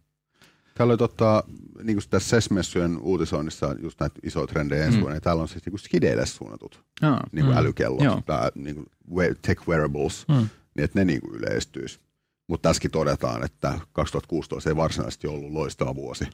[0.74, 1.44] Täällä oli totta,
[1.82, 5.00] niin kuin tässä SES-messujen uutisoinnissa just näitä isoja trendejä ensi Mm.
[5.00, 7.60] vuonna, ja täällä on siis niin kuin skideille suunnatut jaa, niin kuin Mm.
[7.60, 8.22] älykellot, Joo.
[8.26, 10.34] tai niin kuin tech wearables, Mm.
[10.34, 11.98] niin että ne niin kuin yleistyisi.
[12.46, 16.24] Mutta tässäkin todetaan, että 2016 ei varsinaisesti ollut loistava vuosi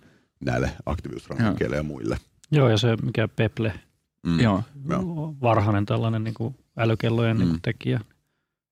[0.41, 2.17] näille aktiivisuusrannekkeille ja muille.
[2.51, 3.73] Joo, ja se mikä Peple,
[4.25, 4.41] Mm.
[4.41, 4.63] Joo.
[4.89, 5.35] Joo.
[5.43, 7.51] varhainen tällainen niin kuin älykellojen niin Mm.
[7.51, 8.01] kuin tekijä,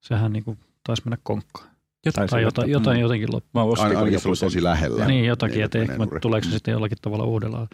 [0.01, 1.69] sehän niin kuin taisi mennä konkkaan.
[2.07, 3.51] Jotain, Tai jotain, jotain jotenkin loppu.
[3.55, 5.07] Mä ostin Ain- Ainakin se oli tosi lähellä.
[5.07, 7.69] Niin, jotakin, että menee ehkä tuleeko se sitten jollakin tavalla uudella.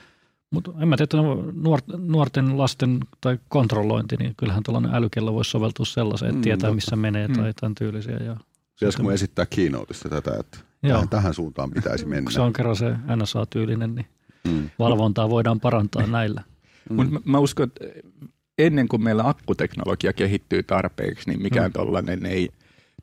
[0.53, 1.17] Mutta en mä tiedä, että
[1.53, 6.61] nuor- nuorten lasten tai kontrollointi, niin kyllähän tällainen älykello voisi soveltua sellaiseen, että Mm, tietää
[6.69, 6.75] totta.
[6.75, 7.35] missä menee Mm.
[7.35, 8.17] tai tämän tyylisiä.
[8.17, 8.37] Ja
[8.81, 10.93] Pitäisikö me esittää keynoteissa tätä, että Joo.
[10.93, 12.23] tähän, tähän suuntaan pitäisi mennä?
[12.23, 14.07] kun se on kerran se NSA-tyylinen, niin
[14.45, 14.71] Mm.
[14.79, 16.43] valvontaa voidaan parantaa näillä.
[16.91, 17.85] Mutta mä, mä uskon, että
[18.59, 21.73] ennen kuin meillä akkuteknologia kehittyy tarpeeksi, niin mikään mm.
[21.73, 22.49] tollainen ei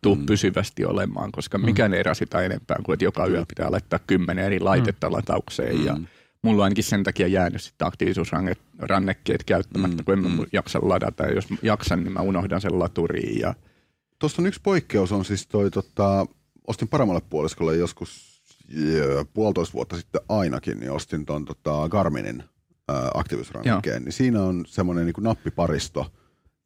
[0.02, 0.26] tule Mm.
[0.26, 4.60] pysyvästi olemaan, koska mikään ei rasita enempää kuin, että joka yö pitää laittaa kymmenen eri
[4.60, 5.86] laitetta lataukseen.
[5.86, 6.08] Ja Mm.
[6.42, 10.46] mulla on ainakin sen takia jäänyt sitten aktiivisuusrannekkeet käyttämättä, Mm, kun en mä mm.
[10.54, 11.24] jaksa ladata.
[11.24, 13.40] Ja jos jaksan, niin mä unohdan sen laturiin.
[13.40, 13.54] Ja,
[14.20, 16.26] Tuosta on yksi poikkeus, on siis toi, tota,
[16.68, 22.44] ostin paremmalle puoliskolle joskus jö, puolitoista vuotta sitten ainakin, niin ostin ton tota, Garminin
[22.90, 26.12] ää, aktiivisuusrannekkeen, niin siinä on semmoinen niin nappiparisto,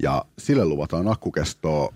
[0.03, 1.93] ja sille luvataan akkukestoa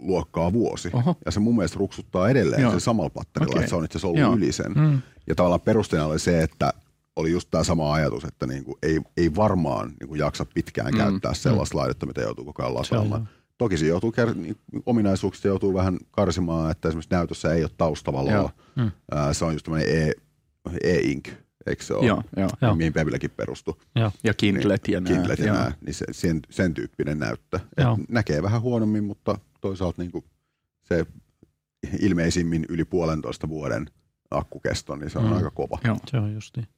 [0.00, 0.90] luokkaa vuosi.
[0.92, 1.16] Oho.
[1.24, 2.70] Ja se mun mielestä ruksuttaa edelleen Joo.
[2.70, 3.60] sen samalla patterilla, Okei.
[3.60, 4.34] että se on itse asiassa ollut Joo.
[4.36, 4.72] yli sen.
[4.72, 5.00] Mm.
[5.26, 6.72] Ja tavallaan perusteena oli se, että
[7.16, 11.34] oli just tämä sama ajatus, että niinku ei, ei varmaan niinku jaksa pitkään Mm, käyttää
[11.34, 13.28] sellaista laitetta, mitä joutuu koko ajan lataamaan.
[13.58, 18.50] Toki se joutuu, niin ominaisuuksista joutuu vähän karsimaan, että esimerkiksi näytössä ei ole taustavaloa.
[18.76, 18.90] Mm.
[19.32, 20.12] Se on just tämmöinen e,
[20.82, 21.28] e-ink,
[21.66, 22.06] eikö se ole?
[22.06, 22.48] joo, joo.
[22.62, 22.74] Joo.
[22.76, 23.80] Mihin Peblekin perustuu.
[24.24, 25.00] ja Kindlet ja.
[25.00, 25.56] Kindlet ja joo.
[25.56, 27.56] nämä, niin se, sen, sen tyyppinen näyttö.
[27.76, 27.98] Et Joo.
[28.08, 30.24] näkee vähän huonommin, mutta toisaalta niin kuin
[30.82, 31.06] se
[32.00, 33.86] ilmeisimmin yli puolentoista vuoden
[34.30, 35.32] akkukesto, niin se on Mm.
[35.32, 35.78] aika kova.
[35.84, 35.96] Joo.
[36.10, 36.68] Se on just niin.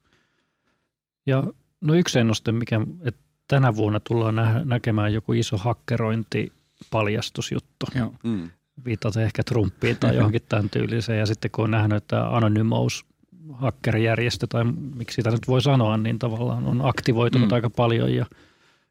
[1.27, 1.45] Ja
[1.81, 7.87] no yksi ennuste, mikä että tänä vuonna tullaan nä- näkemään joku iso hakkerointipaljastusjuttu.
[7.95, 8.15] Joo.
[8.25, 8.51] Mm.
[8.85, 11.19] Viitaten ehkä Trumpiin tai johonkin tämän tyyliseen.
[11.19, 13.07] Ja sitten kun on nähnyt, että Anonymous
[13.53, 14.65] hakkerijärjestö, tai
[14.97, 17.55] miksi sitä nyt voi sanoa, niin tavallaan on aktivoitunut Mm.
[17.55, 18.27] aika paljon ja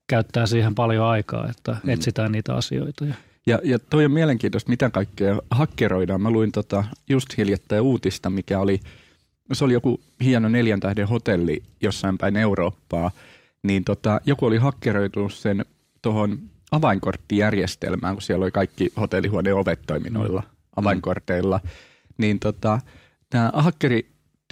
[0.07, 1.89] käyttää siihen paljon aikaa, että Mm.
[1.89, 3.05] etsitään niitä asioita.
[3.05, 3.13] Ja,
[3.45, 6.21] Ja, ja toi on mielenkiintoista, mitä kaikkea hakkeroidaan.
[6.21, 8.79] Mä luin tota just hiljattain uutista, mikä oli,
[9.53, 13.11] se oli joku hieno neljän tähden hotelli jossain päin Eurooppaa,
[13.63, 15.65] niin tota, joku oli hakkeroitunut sen
[16.01, 16.39] tuohon
[16.71, 20.43] avainkorttijärjestelmään, kun siellä oli kaikki hotellihuoneen ovet toiminnoilla
[20.75, 21.59] avainkorteilla,
[22.17, 22.79] niin tota,
[23.33, 23.51] nämä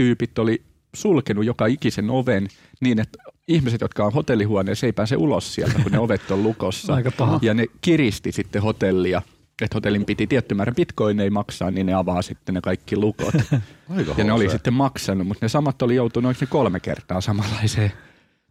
[0.02, 0.62] hakkerityypit oli
[0.94, 2.48] sulkenut joka ikisen oven
[2.82, 6.94] niin, että ihmiset, jotka on hotellihuoneessa, ei pääse ulos sieltä, kun ne ovet on lukossa.
[6.96, 7.40] Aika paha.
[7.42, 9.22] Ja ne kiristi sitten hotellia,
[9.62, 13.34] että hotellin piti tietty määrä bitcoineja maksaa, niin ne avaa sitten ne kaikki lukot.
[13.98, 17.92] Aika ja ne oli sitten maksanut, mutta ne samat oli joutunut oikein kolme kertaa samanlaiseen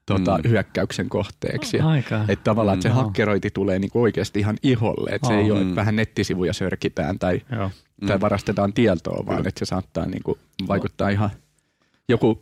[0.07, 0.49] tota, Mm.
[0.51, 1.77] hyökkäyksen kohteeksi.
[1.77, 2.25] Ja, Aika.
[2.29, 2.95] että tavallaan että se Mm.
[2.95, 5.53] hakkerointi tulee niinku oikeasti ihan iholle, että se ei Aa.
[5.57, 5.69] ole, Mm.
[5.69, 7.71] että vähän nettisivuja sörkitään tai, Joo.
[8.07, 10.39] tai varastetaan tietoa, vaan että se saattaa niinku
[10.69, 11.31] vaikuttaa ihan
[12.09, 12.39] joku,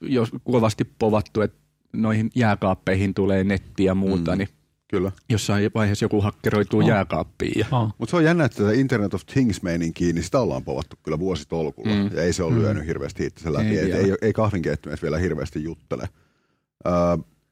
[0.00, 1.58] jos kovasti povattu, että
[1.92, 4.38] noihin jääkaappeihin tulee netti ja muuta, Mm.
[4.38, 4.48] niin
[4.88, 5.12] Kyllä.
[5.28, 6.88] jossain vaiheessa joku hakkeroituu Oh.
[6.88, 7.58] jääkaappiin.
[7.58, 7.94] Ja, Oh.
[7.98, 11.94] Mutta se on jännä, että tätä Internet of Things-meininkiä, niin sitä ollaan povattu kyllä vuositolkulla.
[11.94, 12.00] Mm.
[12.00, 12.10] Mm.
[12.16, 12.58] Ja ei se ole Mm.
[12.58, 13.78] lyönyt hirveästi itsensä läpi.
[13.78, 16.08] Ei Ei, ei, ei kahvinkeittimet vielä hirveästi juttele.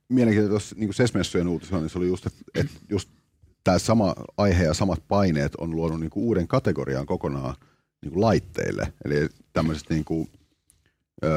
[0.08, 3.08] Mielenkiintoista tuossa niin SES-messujen uutisoinnissa oli just, että et just
[3.64, 7.54] tämä sama aihe ja samat paineet on luonut niin kuin uuden kategorian kokonaan
[8.02, 8.92] niin kuin laitteille.
[9.04, 10.28] Eli tämmöiset niin kuin,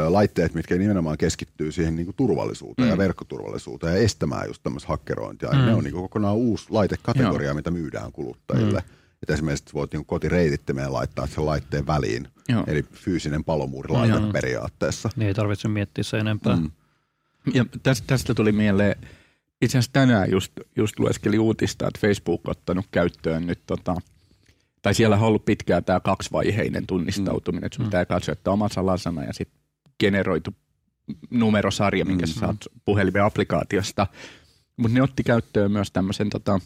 [0.08, 2.92] laitteet, mitkä nimenomaan keskittyy siihen niin kuin turvallisuuteen mm.
[2.92, 5.50] ja verkkoturvallisuuteen ja estämään just tämmöistä hakkerointia.
[5.50, 5.58] Mm.
[5.58, 8.80] Ne on niin kuin kokonaan uusi laitekategoria, mitä myydään kuluttajille.
[8.80, 8.96] Mm.
[9.24, 12.64] Että esimerkiksi voit niin kotireitittimeen laittaa sen laitteen väliin, joo.
[12.68, 14.32] eli fyysinen palomuurilaite Joo.
[14.32, 15.10] periaatteessa.
[15.16, 16.56] Niin ei tarvitse miettiä se enempää.
[16.56, 16.72] Mm.
[17.54, 18.96] Ja tästä, tästä tuli mieleen,
[19.62, 23.96] itse asiassa tänään just, just lueskeli uutista, että Facebook on ottanut käyttöön nyt, tota,
[24.82, 27.88] tai siellä on ollut pitkään tämä kaksivaiheinen tunnistautuminen, että sun Mm.
[27.90, 29.60] pitää katsoa, että oma salasana ja sitten
[30.00, 30.52] generoitu
[31.30, 32.28] numerosarja, minkä Mm.
[32.34, 34.08] sä saat puhelimen applikaatiosta.
[34.78, 36.60] Mutta ne otti käyttöön myös tämmöisen tota,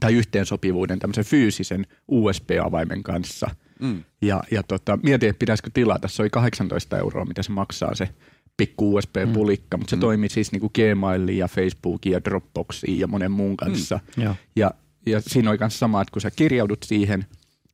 [0.00, 3.50] tai yhteensopivuuden tämmöisen fyysisen USB-avaimen kanssa.
[3.80, 4.04] Mm.
[4.22, 6.08] Ja, ja tota, mietin, että pitäisikö tilata.
[6.08, 8.08] Se oli 18 euroa, mitä se maksaa se
[8.56, 10.00] pikku USB-pulikka, mutta se Mm.
[10.00, 14.00] toimii siis niin kuin Gmailin ja Facebookin ja Dropboxiin ja monen muun kanssa.
[14.16, 14.34] Joo.
[14.56, 14.70] Ja,
[15.06, 17.26] ja siinä oli myös sama, että kun sä kirjaudut siihen,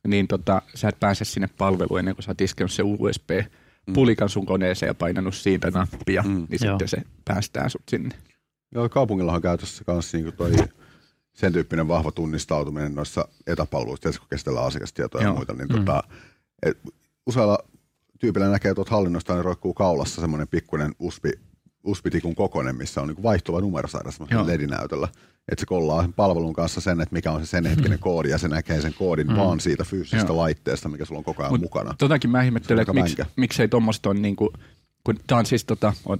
[0.07, 4.45] niin tota, sä et pääse sinne palveluun ennen kuin sä oot iskenut se USB-pulikan sun
[4.45, 6.47] koneeseen ja painanut siitä nappia, Mm.
[6.49, 6.73] niin Joo.
[6.79, 8.15] sitten se päästään sut sinne.
[8.75, 10.51] Joo, kaupungillahan on käytössä myös niin toi,
[11.33, 15.35] sen tyyppinen vahva tunnistautuminen noissa etäpalveluissa, kun kestellään asiakastietoja ja Joo.
[15.35, 15.75] muita, niin Mm.
[15.75, 16.03] tota,
[16.63, 16.77] et,
[17.27, 17.57] usealla
[18.23, 21.25] tyypillä näkee tuot hallinnosta, niin roikkuu kaulassa semmoinen pikkuinen USB
[21.83, 24.11] USB-tikun kokoinen, missä on niin vaihtuva numerosarja
[24.45, 25.07] LED-näytöllä.
[25.51, 28.37] Että se kollaa sen palvelun kanssa sen, että mikä on se sen hetkinen koodi, ja
[28.37, 29.35] se näkee sen koodin Mm.
[29.35, 30.37] vaan siitä fyysisestä Joo.
[30.37, 31.93] laitteesta, mikä sulla on koko ajan Mut mukana.
[31.97, 34.53] Totakin mä ihmettelen, että miksi, miksei tuommoista on niinku,
[35.03, 36.17] kun tää on siis tota, on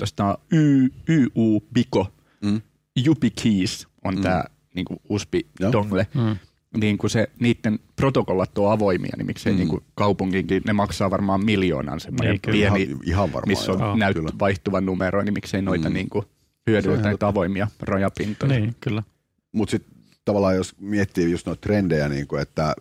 [0.51, 2.07] Y, YU Biko,
[2.41, 2.61] Mm.
[3.05, 4.21] YubiKeys on Mm.
[4.21, 5.71] tää niinku USB Joo.
[5.71, 6.07] dongle.
[6.13, 6.35] Mm.
[6.77, 9.55] Niin kun se, niiden protokollat on avoimia, niin miksei Mm.
[9.55, 9.59] mm.
[9.59, 13.47] niinku kaupunkinkin, ne maksaa varmaan miljoonan semmoinen Niin, pieni, ihan, ihan varmaan.
[13.47, 14.29] missä on joo, näyt, kyllä.
[14.39, 15.93] vaihtuvan numero, niin miksei noita Mm.
[15.93, 15.93] mm.
[15.93, 16.33] niinku Se on
[16.67, 17.27] hyödynnetä ihan näitä totta.
[17.27, 18.59] avoimia rajapintoja.
[18.59, 19.03] Niin, kyllä.
[19.51, 19.93] Mutta sitten
[20.25, 22.73] tavallaan jos miettii just noita trendejä, niin kuin, että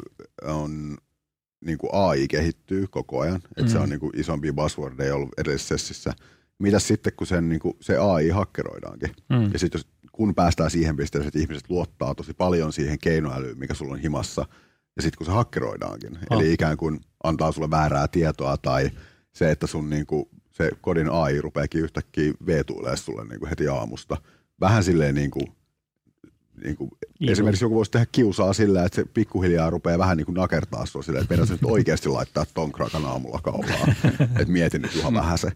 [0.44, 0.96] on
[1.64, 3.68] niin kuin AI kehittyy koko ajan, että mm.
[3.68, 3.82] se Mm.
[3.82, 6.12] on niin kuin isompi buzzwordeja ollut edellisessä sessissä.
[6.58, 9.10] Mitäs sitten, kun sen, niin kuin, se AI hakkeroidaankin?
[9.28, 9.50] Mm.
[9.52, 9.80] Ja sitten
[10.12, 14.46] kun päästään siihen pisteeseen, että ihmiset luottaa tosi paljon siihen keinoälyyn, mikä sulla on himassa,
[14.96, 16.40] ja sitten kun se hakkeroidaankin, Oh.
[16.40, 18.90] eli ikään kuin antaa sulle väärää tietoa tai
[19.32, 23.68] se, että sun niin kuin, se kodin AI rupeakin yhtäkkiä veetuilemaan sulle niin kuin heti
[23.68, 24.16] aamusta.
[24.60, 25.46] Vähän silleen niin kuin,
[26.64, 26.90] niin kuin.
[27.28, 31.02] Esimerkiksi joku voisi tehdä kiusaa sillä, että se pikkuhiljaa rupeaa vähän niin kuin nakertaa sua
[31.02, 33.96] silleen, että meidän nyt oikeasti laittaa ton krakan aamulla kaulaan.
[34.20, 35.52] että mieti nyt Juha vähän se.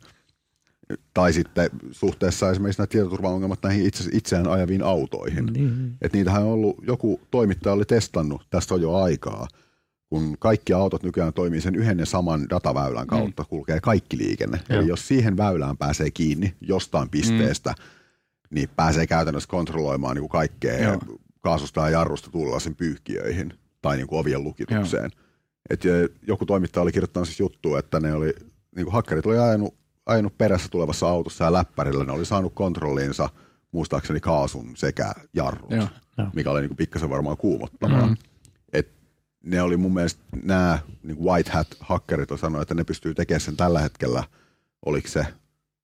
[1.14, 5.46] Tai sitten suhteessa esimerkiksi nämä tietoturvaongelmat näihin itse, itseään ajaviin autoihin.
[5.46, 5.96] Niin.
[6.02, 9.48] Et niitähän on ollut, joku toimittaja oli testannut, tästä on jo aikaa,
[10.08, 13.46] kun kaikki autot nykyään toimii sen yhden ja saman dataväylän kautta, mm.
[13.48, 14.60] kulkee kaikki liikenne.
[14.68, 14.80] Joo.
[14.80, 17.84] Eli jos siihen väylään pääsee kiinni jostain pisteestä, mm.
[18.50, 21.00] niin pääsee käytännössä kontrolloimaan niin kuin kaikkea Joo.
[21.40, 25.10] kaasusta ja jarrusta tulla sen pyyhkiöihin tai niin kuin ovien lukitukseen.
[25.70, 28.34] Et ö, joku toimittaja oli kirjoittanut siis juttua, että ne oli,
[28.76, 29.74] niin kuin hakkerit oli ajanut,
[30.06, 33.28] ajanut perässä tulevassa autossa ja läppärillä ne oli saanut kontrolliinsa
[33.72, 35.88] muistaakseni kaasun sekä jarrut, Joo.
[36.18, 36.28] Joo.
[36.34, 38.06] mikä oli niin pikkasen varmaan kuumottavaa.
[38.06, 38.16] Mm.
[38.72, 38.88] Et
[39.44, 43.40] ne oli mun mielestä nämä niin white hat hakkerit on sanonut, että ne pystyy tekemään
[43.40, 44.24] sen tällä hetkellä,
[44.86, 45.26] oliko se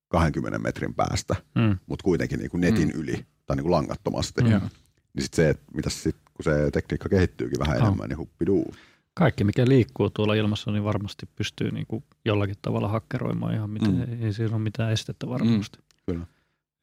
[0.08, 1.78] 20 metrin päästä, Mm.
[1.86, 3.00] mutta kuitenkin niin kuin netin mm.
[3.00, 4.42] yli tai niin kuin langattomasti.
[4.42, 4.48] Mm.
[4.48, 7.86] Niin sitten se, että mitä sit, kun se tekniikka kehittyykin vähän Joo.
[7.86, 8.74] enemmän, niin huppiduu.
[9.14, 13.90] Kaikki, mikä liikkuu tuolla ilmassa, niin varmasti pystyy niin kuin jollakin tavalla hakkeroimaan ihan miten,
[13.90, 13.96] Mm.
[14.16, 14.24] mm.
[14.24, 15.78] ei siinä ole mitään estettä varmasti.
[16.06, 16.22] Kyllä.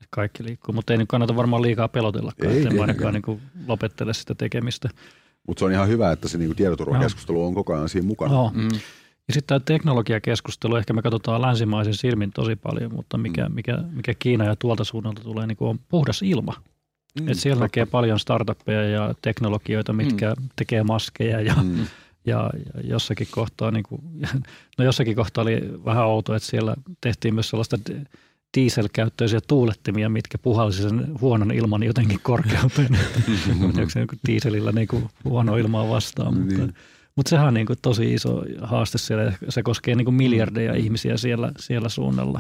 [0.01, 4.13] Et Kaikki liikkuu, mutta ei nyt kannata varmaan liikaa pelotellakaan, Ei ainakaan niin kuin lopettele
[4.13, 4.89] sitä tekemistä.
[5.47, 8.33] Mutta se on ihan hyvä, että se niin kuin tietoturvakeskustelu on koko ajan siinä mukana.
[8.33, 8.51] No.
[8.55, 8.67] Mm.
[9.27, 13.55] Ja sitten tämä teknologiakeskustelu, ehkä me katsotaan länsimaisen silmin tosi paljon, mutta mikä, Mm.
[13.55, 16.53] mikä, mikä Kiina ja tuolta suunnalta tulee, niin on puhdas ilma.
[17.21, 17.63] Mm, Et siellä totta.
[17.65, 20.49] näkee paljon startuppeja ja teknologioita, mitkä mm.
[20.55, 21.85] tekee maskeja ja, Mm.
[22.29, 22.49] Ja,
[22.83, 24.01] jossakin kohtaa, niin kuin,
[24.77, 27.77] no jossakin kohtaa oli vähän outo, että siellä tehtiin myös sellaista
[28.57, 32.97] dieselkäyttöisiä tuulettimia, mitkä puhalsi sen huonon ilman jotenkin korkeuteen.
[33.63, 36.73] Onko se niin dieselillä niin kuin huono ilmaa vastaan, mutta, Niin.
[37.15, 39.23] mutta sehän on niin kuin tosi iso haaste siellä.
[39.23, 42.39] ja Se koskee niin kuin miljardeja ihmisiä siellä, siellä suunnalla.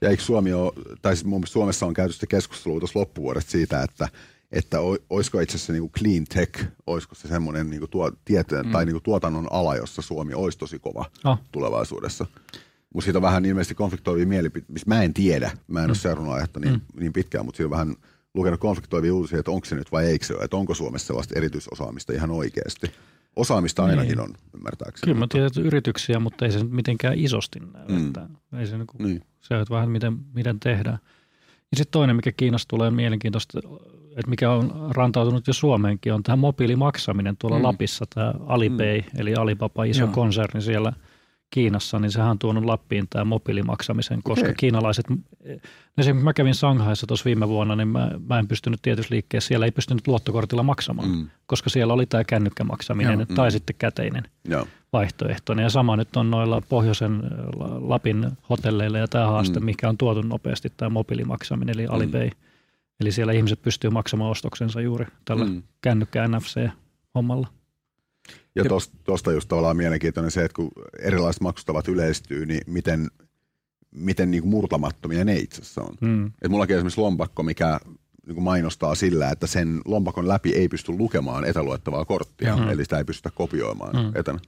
[0.00, 0.72] Ja eikö Suomi ole,
[1.02, 4.08] tai siis mun Suomessa on käyty sitä keskustelua tuossa loppuvuodesta siitä, että,
[4.52, 4.78] että
[5.10, 8.72] olisiko itse asiassa niin clean tech, olisiko se semmoinen niin tuo, tieteen, mm.
[8.72, 11.38] tai niin tuotannon ala, jossa Suomi olisi tosi kova Oh.
[11.52, 12.26] tulevaisuudessa.
[12.94, 15.90] Mutta siitä on vähän ilmeisesti konfliktoivia mielipiteitä, missä mä en tiedä, mä en mm.
[15.90, 17.00] ole seurannut aihetta niin, mm.
[17.00, 17.94] niin pitkään, mutta siinä on vähän
[18.34, 21.34] lukenut konfliktoivia uutisia, että onko se nyt vai eikö se ole, että onko Suomessa sellaista
[21.38, 22.90] erityisosaamista ihan oikeasti.
[23.36, 24.20] Osaamista ainakin Niin.
[24.20, 25.10] on, ymmärtääkseni.
[25.10, 27.88] Kyllä mä tiedän että yrityksiä, mutta ei se nyt mitenkään isosti näy.
[27.88, 28.06] Mm.
[28.06, 28.28] Että
[28.58, 29.22] ei se, niin kuin, Niin.
[29.40, 30.98] se on vähän miten, miten tehdään.
[31.70, 33.60] Ja sitten toinen, mikä Kiinasta tulee mielenkiintoista,
[34.16, 37.60] että mikä on rantautunut jo Suomeenkin, on tämä mobiilimaksaminen tuolla Mm.
[37.62, 37.66] mm.
[37.66, 39.20] Lapissa, tämä Alipay, mm.
[39.20, 40.12] eli Alibaba, iso Joo.
[40.12, 40.92] Konserni siellä
[41.50, 44.54] Kiinassa, niin sehän on tuonut Lappiin tämä mobiilimaksamisen, koska okay.
[44.58, 45.06] kiinalaiset,
[45.98, 49.66] esimerkiksi mä kävin Shanghaissa tuossa viime vuonna, niin mä, mä en pystynyt tietysti liikkeessä, siellä
[49.66, 51.16] ei pystynyt luottokortilla maksamaan, mm.
[51.16, 51.28] Mm.
[51.46, 53.36] koska siellä oli tämä kännykkämaksaminen Joo.
[53.36, 53.52] tai Mm.
[53.52, 54.66] sitten käteinen Joo.
[54.92, 55.62] vaihtoehtoinen.
[55.62, 57.22] Ja sama nyt on noilla pohjoisen
[57.56, 59.62] La- Lapin hotelleilla ja tämä haaste, Mm.
[59.62, 59.66] mm.
[59.66, 62.30] mikä on tuotu nopeasti, tämä mobiilimaksaminen, eli Alipay.
[63.00, 65.50] Eli siellä ihmiset pystyy maksamaan ostoksensa juuri tällä mm.
[65.50, 65.62] Mm.
[65.80, 67.48] kännykkä NFC-hommalla.
[68.54, 68.64] Ja
[69.04, 73.08] tuosta just tavallaan mielenkiintoinen se, että kun erilaiset maksustavat yleistyy, niin miten,
[73.90, 75.94] miten niin kuin murtamattomia ne itse asiassa on.
[76.00, 76.26] Mm.
[76.42, 77.80] Et mullakin on esimerkiksi lompakko, mikä
[78.26, 82.70] niin kuin mainostaa sillä, että sen lompakon läpi ei pysty lukemaan etäluettavaa korttia, Joo.
[82.70, 84.12] eli sitä ei pystytä kopioimaan Mm.
[84.14, 84.38] etänä.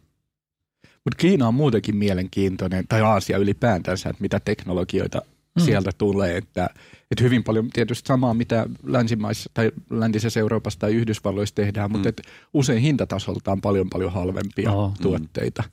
[1.05, 5.23] Mutta Kiina on muutenkin mielenkiintoinen, tai Aasia ylipäätänsä, että mitä teknologioita
[5.57, 5.63] Mm.
[5.63, 5.65] mm.
[5.65, 6.37] sieltä tulee.
[6.37, 6.71] Että,
[7.11, 12.11] että hyvin paljon tietysti samaa, mitä länsimaissa tai läntisessä Euroopassa tai Yhdysvalloissa tehdään, mutta Mm.
[12.11, 12.23] et
[12.55, 14.93] usein hintatasoltaan paljon paljon halvempia oh.
[15.03, 15.65] tuotteita.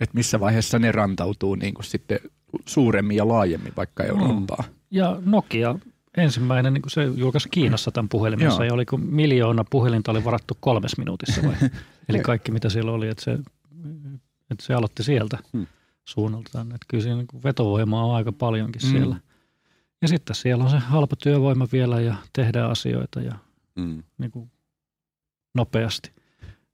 [0.00, 2.18] Että missä vaiheessa ne rantautuu niin kuin sitten
[2.66, 4.64] suuremmin ja laajemmin vaikka Eurooppaan.
[4.90, 5.78] Ja Nokia
[6.16, 8.64] ensimmäinen, niin kuin se julkaisi Kiinassa tämän puhelimensa, Joo.
[8.64, 11.54] ja oliko miljoona puhelinta oli varattu kolmes minuutissa vai?
[12.08, 13.32] Eli kaikki mitä siellä oli, että se,
[14.50, 15.66] että se aloitti sieltä Hmm.
[16.08, 16.66] Suunnaltaan.
[16.66, 18.90] Että kyllä siinä niin kuin vetovoimaa on aika paljonkin Mm.
[18.90, 19.16] siellä.
[20.02, 23.34] Ja sitten siellä on se halpa työvoima vielä ja tehdään asioita ja
[23.76, 24.02] Mm.
[24.18, 24.50] niin kuin
[25.54, 26.10] nopeasti.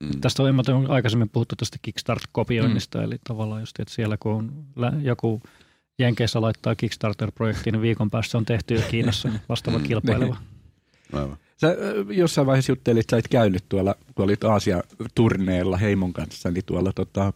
[0.02, 0.20] Mm.
[0.20, 3.04] Tästä on, onko aikaisemmin puhuttu tästä Kickstart-kopioinnista, mm.
[3.04, 4.32] eli tavallaan just, että siellä kun
[4.76, 5.42] on joku
[5.98, 9.84] Jenkeissä laittaa Kickstarter-projektiin, niin viikon päästä se on tehty jo Kiinassa vastaava Mm.
[9.84, 10.36] kilpaileva.
[11.12, 11.36] Aivan.
[11.60, 11.76] Sä
[12.10, 16.92] jossain vaiheessa juttelit, että sä et käynyt tuolla, kun olit Aasia-turneella heimon kanssa, niin tuolla
[16.92, 17.32] tota,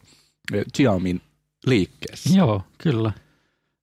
[0.76, 1.20] Xiaomin
[1.66, 2.38] liikkeessä.
[2.38, 3.12] Joo, kyllä.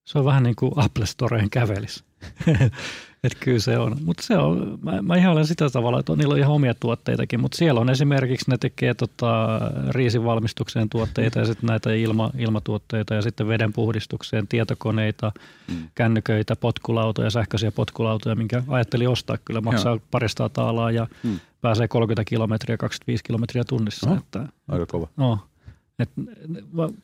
[0.06, 2.04] Se on vähän niin kuin Apple Storeen kävelis.
[3.24, 3.98] että kyllä se on.
[4.06, 7.40] Mutta se on, mä, mä ihailen sitä tavalla, että on, niillä on ihan omia tuotteitakin,
[7.40, 9.60] mutta siellä on esimerkiksi, ne tekee tota,
[9.90, 15.32] riisivalmistukseen tuotteita ja sitten näitä ilma, ilmatuotteita ja sitten veden puhdistukseen tietokoneita,
[15.68, 15.90] Mm.
[15.96, 20.02] kännyköitä, potkulautoja, sähköisiä potkulautoja, minkä ajattelin ostaa kyllä, maksaa Joo.
[20.12, 21.40] parista taalaa ja Mm.
[21.62, 24.10] pääsee 30 kilometriä, 25 kilometriä tunnissa.
[24.10, 24.18] Oho.
[24.18, 25.08] Että, Aika kova.
[25.18, 25.40] No,
[26.00, 26.10] et,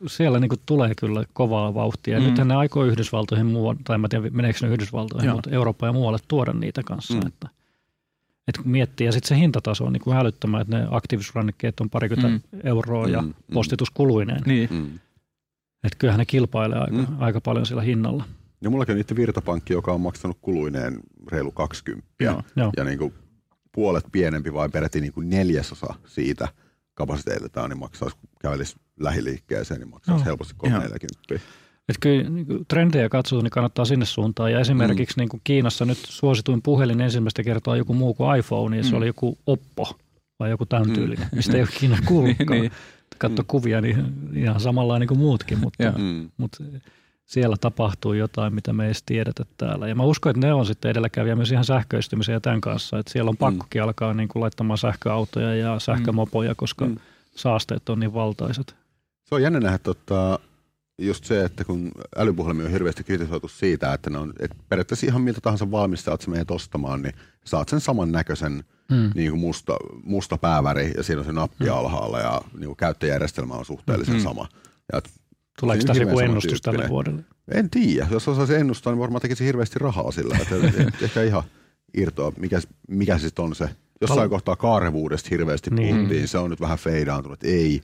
[0.07, 2.19] siellä niinku tulee kyllä kovaa vauhtia.
[2.19, 2.25] Mm.
[2.25, 5.35] Nythän ne aikoo Yhdysvaltoihin, muu, tai mä tiedän meneekö ne Yhdysvaltoihin, Joo.
[5.35, 7.13] mutta Eurooppaan ja muualle tuoda niitä kanssa.
[7.13, 7.27] Mm.
[7.27, 7.49] Että,
[8.47, 12.59] et miettii, ja sitten se hintataso on niinku hälyttömän, että ne aktiivisrannikkeet on parikymmentä Mm.
[12.63, 13.33] euroa ja Mm, mm.
[13.53, 14.41] postituskuluineen.
[14.45, 14.69] Niin.
[14.71, 14.85] Mm.
[15.83, 17.05] Että kyllähän ne kilpailee aika, Mm.
[17.19, 18.23] aika paljon sillä hinnalla.
[18.61, 20.99] Ja mullakin on niiden virtapankki, joka on maksanut kuluineen
[21.31, 22.07] reilu 20.
[22.19, 22.41] Joo.
[22.55, 22.71] Joo.
[22.77, 23.13] Ja niin kuin
[23.71, 26.47] puolet pienempi vai peräti niin kuin neljäsosa siitä
[26.93, 30.25] kapasiteetiltaan, niin maksaisi, kun kävelisi lähiliikkeeseen, niin maksaisi Joo.
[30.25, 30.71] helposti Joo.
[30.71, 31.51] 340.
[31.89, 34.51] Et kyllä niin trendejä katsoo, niin kannattaa sinne suuntaan.
[34.51, 35.19] Ja esimerkiksi mm.
[35.21, 38.97] niin kuin Kiinassa nyt suosituin puhelin ensimmäistä kertaa joku muu kuin iPhone, niin se Mm.
[38.97, 39.99] oli joku Oppo
[40.39, 40.93] vai joku tämän Mm.
[40.93, 42.47] tyylinen, mistä ei ole Kiina kuullutkaan.
[42.49, 43.17] Niin, niin, niin.
[43.17, 45.93] Katso kuvia, niin ihan samanlainen kuin muutkin, mutta.
[45.97, 46.29] Mm.
[46.37, 46.63] mutta
[47.31, 49.87] siellä tapahtuu jotain, mitä me ei edes tiedetä täällä.
[49.87, 52.99] Ja mä uskon, että ne on sitten edelläkävijä myös ihan sähköistymisen ja tämän kanssa.
[52.99, 56.95] Että siellä on pakkokin alkaa niin kuin laittamaan sähköautoja ja sähkömopoja, koska Mm.
[57.35, 58.75] saasteet on niin valtaiset.
[59.23, 60.39] Se on jännä nähdä tota,
[61.01, 65.21] just se, että kun älypuhelimia on hirveästi kritisoitu siitä, että ne on että periaatteessa ihan
[65.21, 67.13] miltä tahansa valmistajat sä menet ostamaan, niin
[67.45, 69.11] saat sen saman näköisen Mm.
[69.15, 71.71] niin kuin musta, musta pääväri ja siinä on se nappi Mm.
[71.73, 74.21] alhaalla ja niin kuin käyttöjärjestelmä on suhteellisen Mm.
[74.21, 74.47] sama.
[74.91, 75.09] Ja et,
[75.59, 77.23] Tuleeko on tässä joku ennustus tälle vuodelle?
[77.51, 80.55] En tiedä, jos osaisi ennustaa, niin varmaan tekisi hirveästi rahaa sillä, että
[80.87, 81.43] et ehkä ihan
[81.93, 83.69] irtoa, mikä, mikä se sitten on se.
[84.01, 85.95] Jossain Tal- kohtaa kaarevuudesta hirveästi Niin.
[85.95, 87.81] puhuttiin, se on nyt vähän feidaantunut, ei.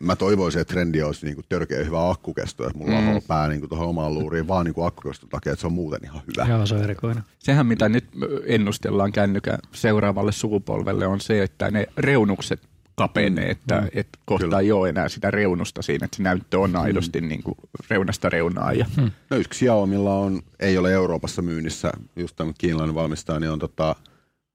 [0.00, 3.08] Mä toivoisin, että trendi olisi niin törkeä hyvä akkukesto, että mulla Mm.
[3.08, 6.22] on pää niin tuohon omaan luuriin vaan niin akkukeston takia, että se on muuten ihan
[6.26, 6.48] hyvä.
[6.48, 7.22] Joo, se on erikoinen.
[7.38, 8.04] Sehän mitä nyt
[8.46, 12.60] ennustellaan kännykän seuraavalle sukupolvelle on se, että ne reunukset
[12.94, 13.88] kapenee, Mm, että, mm.
[13.92, 14.60] että kohta Kyllä.
[14.60, 17.54] ei ole enää sitä reunusta siinä, että se näyttö on aidosti niin kuin
[17.90, 18.78] reunasta reunaan.
[18.78, 18.86] Ja,
[19.30, 23.96] No yksi Xiaomilla on, ei ole Euroopassa myynnissä, just tämä kiinalainen valmistaja, niin on tota,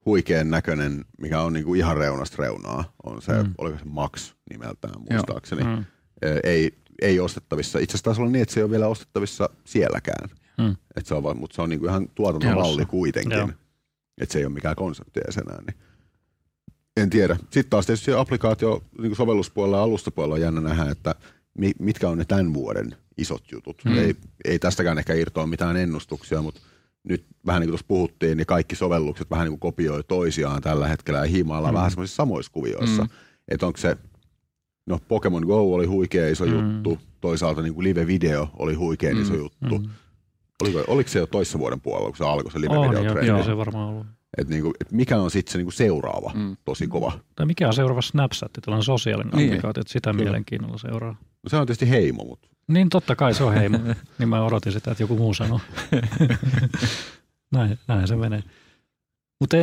[0.06, 2.92] huikean näköinen, mikä on niinku ihan reunasta reunaa.
[3.04, 3.48] On se, mm.
[3.48, 3.54] Mm.
[3.58, 5.64] oliko se Max nimeltään muistaakseni.
[5.64, 5.70] Mm.
[5.70, 5.84] Mm.
[6.44, 6.72] Ei,
[7.02, 7.78] ei ostettavissa.
[7.78, 10.28] Itse asiassa taisi olla niin, että se ei ole vielä ostettavissa sielläkään.
[10.58, 10.76] Mm.
[10.96, 13.38] Et se on, mutta se on niinku ihan tuotantomalli kuitenkin.
[13.38, 13.48] Joo.
[14.20, 15.58] Että se ei ole mikään konsepti enää.
[15.66, 15.87] Niin.
[17.02, 17.36] En tiedä.
[17.36, 21.14] Sitten taas tietysti applikaatio niin sovelluspuolella ja alustapuolella on jännä nähdä, että
[21.58, 23.82] mi- mitkä on ne tämän vuoden isot jutut.
[23.84, 23.98] Mm.
[23.98, 26.60] Ei, ei tästäkään ehkä irtoa mitään ennustuksia, mutta
[27.04, 30.88] nyt vähän niin kuin tuossa puhuttiin, niin kaikki sovellukset vähän niin kuin kopioi toisiaan tällä
[30.88, 31.76] hetkellä ja hiimaillaan Mm.
[31.76, 33.02] vähän semmoisissa samoissa kuvioissa.
[33.02, 33.08] Mm.
[33.48, 33.96] Että onko se,
[34.86, 36.52] no Pokemon Go oli huikea iso Mm.
[36.74, 39.22] juttu, toisaalta niin kuin live-video oli huikean Mm.
[39.22, 39.78] iso juttu.
[39.78, 39.88] Mm.
[40.62, 43.44] Oliko, oliko se jo toissa vuoden puolella, kun se alkoi se On, joo, live-video kyllä
[43.44, 44.06] se varmaan ollut.
[44.38, 46.40] Että niinku, et mikä on sitten se niinku seuraava Mm.
[46.40, 46.56] mm.
[46.64, 47.12] tosi kova?
[47.36, 49.48] Tai mikä on seuraava Snapchat, tällainen sosiaalinen Niin.
[49.48, 50.24] applikaatio, että sitä Kyllä.
[50.24, 51.10] mielenkiinnolla seuraa.
[51.42, 53.78] No se on tietysti heimo, mutta Niin totta kai se on heimo,
[54.18, 55.60] niin mä odotin sitä, että joku muu sanoo.
[57.52, 58.42] näin, näin se menee.
[59.40, 59.56] Mutta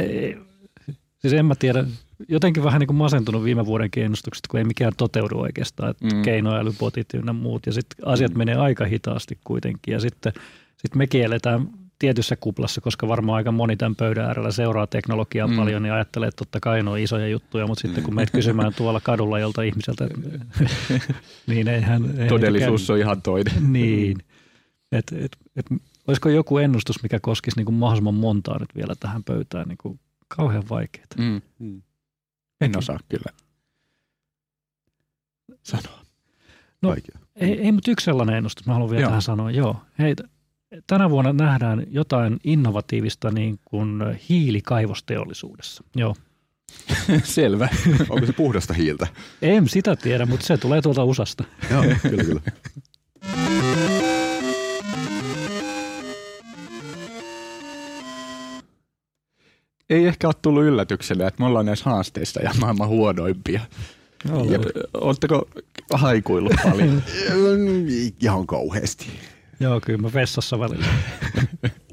[1.20, 1.86] siis en mä tiedä,
[2.30, 6.16] jotenkin vähän niin kuin masentunut viime vuoden ennustukset, kun ei mikään toteudu oikeastaan, että Mm.
[6.16, 6.22] mm.
[6.22, 8.38] keinoälybotit ja muut, ja sitten asiat Mm.
[8.38, 10.34] menee aika hitaasti kuitenkin, ja sitten
[10.78, 11.68] sit mekin eletään
[11.99, 15.53] tietyssä kuplassa, koska varmaan aika moni tämän pöydän äärellä seuraa teknologiaa Mm.
[15.53, 15.59] mm.
[15.59, 18.05] paljon, niin ajattelee, että totta kai ne on isoja juttuja, mutta sitten Mm.
[18.05, 20.07] kun meitä kysymään tuolla kadulla jolta ihmiseltä,
[21.47, 22.05] niin eihän...
[22.11, 23.53] eihän todellisuus on ihan toinen.
[23.73, 24.17] niin.
[24.91, 25.65] Et, et, et,
[26.07, 29.67] olisiko joku ennustus, mikä koskisi niin kuin mahdollisimman montaa nyt vielä tähän pöytään?
[29.67, 31.05] Niin kuin kauhean vaikeaa.
[31.17, 31.41] Mm.
[31.59, 31.81] Mm.
[32.61, 33.31] En osaa kyllä
[35.63, 35.99] sanoa.
[36.81, 37.19] No, vaikea.
[37.35, 39.09] Ei, ei mutta yksi sellainen ennustus, mä haluan vielä Joo.
[39.09, 39.51] Tähän sanoa.
[39.51, 39.81] Joo.
[39.99, 40.15] Hei,
[40.88, 45.84] tänä vuonna nähdään jotain innovatiivista niin kuin hiilikaivosteollisuudessa.
[45.95, 46.15] Joo.
[47.23, 47.69] Selvä.
[48.09, 49.07] Onko se puhdasta hiiltä?
[49.41, 51.43] En sitä tiedä, mutta se tulee tuolta USAsta.
[51.71, 52.41] Joo, kyllä, kyllä.
[59.89, 63.59] Ei ehkä ole tullut yllätyksellä, että me ollaan näissä haasteissa ja maailman huonoimpia.
[64.93, 65.47] Oletteko
[65.93, 67.03] haikuillut paljon?
[68.21, 69.07] Ihan kauheasti.
[69.59, 70.85] Joo, kyllä mä vessassa välillä.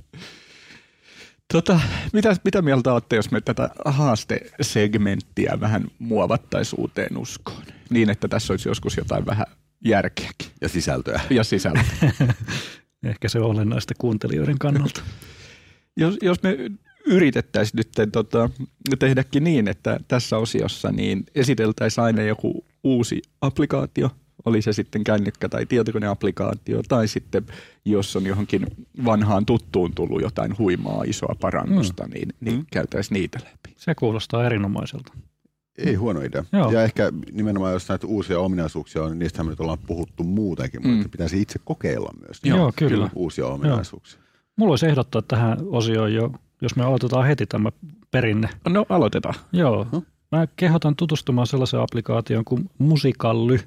[1.52, 1.80] Tota,
[2.12, 7.62] mitä, mitä mieltä olette, jos me tätä haastesegmenttiä vähän muovattaisiin uuteen uskoon?
[7.90, 9.46] Niin, että tässä olisi joskus jotain vähän
[9.84, 11.20] järkeäkin Ja sisältöä.
[11.30, 11.84] ja sisältöä.
[13.04, 15.02] Ehkä se on olennaista kuuntelijoiden kannalta.
[15.96, 16.56] jos, jos me
[17.06, 18.50] yritettäisiin nyt tota,
[18.98, 24.10] tehdäkin niin, että tässä osiossa niin esiteltäisiin aina joku uusi applikaatio,
[24.44, 27.46] oli se sitten kännykkä tai tietokoneapplikaatio, tai sitten
[27.84, 28.66] jos on johonkin
[29.04, 32.12] vanhaan tuttuun tullut jotain huimaa isoa parannusta, mm.
[32.12, 32.66] niin, niin mm.
[32.72, 33.74] käytäisiin niitä läpi.
[33.76, 35.12] Se kuulostaa erinomaiselta.
[35.78, 36.44] Ei huono idea.
[36.52, 36.72] Joo.
[36.72, 40.82] Ja ehkä nimenomaan jos näitä uusia ominaisuuksia on, niin niistähän me nyt ollaan puhuttu muutenkin,
[40.82, 40.90] Mm.
[40.90, 42.90] mutta pitäisi itse kokeilla myös Joo, Joo kyllä.
[42.90, 43.10] kyllä.
[43.14, 44.20] uusia ominaisuuksia.
[44.56, 46.32] Mulla olisi ehdottaa tähän osioon jo,
[46.62, 47.72] jos me aloitetaan heti tämä
[48.10, 48.48] perinne.
[48.68, 49.34] No aloitetaan.
[49.52, 49.86] Joo.
[49.92, 50.02] No.
[50.32, 53.58] Mä kehotan tutustumaan sellaiseen applikaatioon kuin Musikally.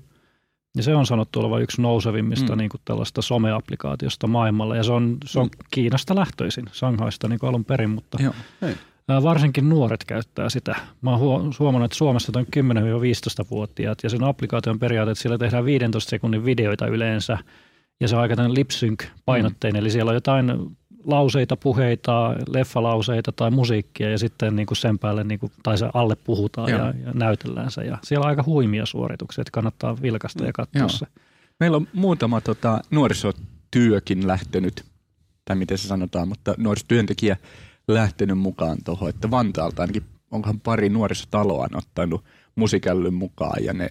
[0.76, 2.51] Ja se on sanottu olevan yksi nousevimmista Mm.
[2.55, 2.57] mm.
[2.57, 4.76] niin kuin tällaista someapplikaatiosta maailmalla.
[4.76, 5.65] Ja se on, se on Mm.
[5.71, 8.34] Kiinasta lähtöisin, Shanghaista niin kuin alun perin, mutta Joo.
[9.07, 10.76] ää, varsinkin nuoret käyttää sitä.
[11.01, 15.65] Mä oon huo- huomannut, että Suomessa on 10-15-vuotiaat ja sen applikaation periaate, että siellä tehdään
[15.65, 17.38] 15 sekunnin videoita yleensä.
[17.99, 20.45] Ja se on aika tämmöinen lip sync painotteinen, eli siellä on jotain
[21.06, 25.89] lauseita, puheita, leffalauseita tai musiikkia ja sitten niin kuin sen päälle niin kuin, tai se
[25.93, 26.80] alle puhutaan Joo.
[26.80, 27.82] ja, ja näytellään se.
[27.82, 30.89] Ja siellä on aika huimia suorituksia, että kannattaa vilkasta ja katsoa Joo.
[30.89, 31.06] se.
[31.60, 34.86] Meillä on muutama tota, nuorisotyökin lähtenyt,
[35.45, 37.38] tai miten se sanotaan, mutta nuorisotyöntekijä
[37.88, 42.24] lähtenyt mukaan tuohon, että Vantaalta ainakin onkohan pari nuorisotaloa on ottanut
[42.56, 43.89] musikällyn mukaan ja ne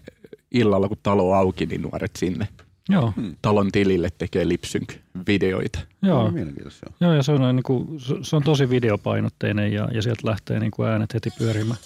[0.50, 2.48] illalla kun talo auki, niin nuoret sinne
[2.88, 3.12] Joo,
[3.42, 5.78] talon tilille tekee lipsync-videoita.
[6.02, 6.30] joo.
[6.30, 6.86] Mielenkiintoista.
[6.86, 6.96] joo.
[7.10, 10.70] Joo, ja se on, niin kuin, se- on tosi videopainotteinen ja, ja sieltä lähtee niin
[10.70, 11.78] kuin äänet heti pyörimään.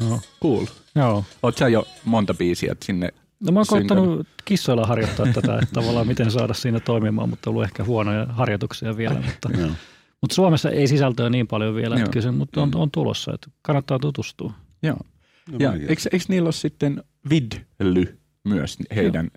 [0.00, 0.20] Joo.
[0.42, 0.66] Cool.
[0.94, 1.24] Joo.
[1.42, 3.08] Oot sä jo monta biisiä sinne?
[3.40, 7.52] No mä oon koittanut kissoilla harjoittaa tätä, että tavallaan miten saada siinä toimimaan, mutta on
[7.54, 9.14] ollut ehkä huonoja harjoituksia vielä.
[9.20, 9.70] Mutta, Joo.
[10.20, 11.98] mutta Suomessa ei sisältöä niin paljon vielä, Joo.
[11.98, 14.52] että kyllä se, mutta on, on tulossa, että kannattaa tutustua.
[14.82, 14.96] Joo.
[15.52, 19.30] No, Ja eikö, eikö niillä ole sitten Vidly myös heidän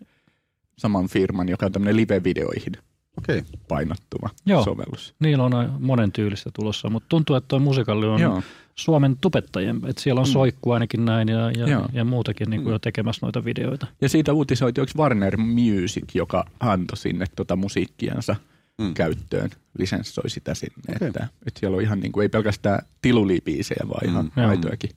[0.77, 2.73] saman firman, joka on tämmöinen live-videoihin
[3.17, 3.43] Okei.
[3.67, 4.63] painottuva Joo.
[4.63, 5.15] sovellus?
[5.19, 8.43] Niillä on monen tyylistä tulossa, mutta tuntuu, että tuo musikalli on Joo.
[8.75, 10.31] Suomen tupettajien, että siellä on Mm.
[10.31, 11.85] soikku ainakin näin ja, ja, Joo.
[11.93, 12.73] ja muutakin niin kuin Mm.
[12.73, 13.87] jo tekemässä noita videoita.
[14.01, 18.35] Ja siitä uutisoitiin, onko Warner Music, joka antoi sinne tota musiikkiansa
[18.81, 18.93] Mm.
[18.93, 19.49] käyttöön,
[19.79, 20.95] lisenssoi sitä sinne.
[20.95, 21.07] Okei.
[21.07, 24.49] Että, että siellä on ihan niin kuin, ei pelkästään tilulibiisejä, vaan ihan Joo.
[24.49, 24.89] aitoakin,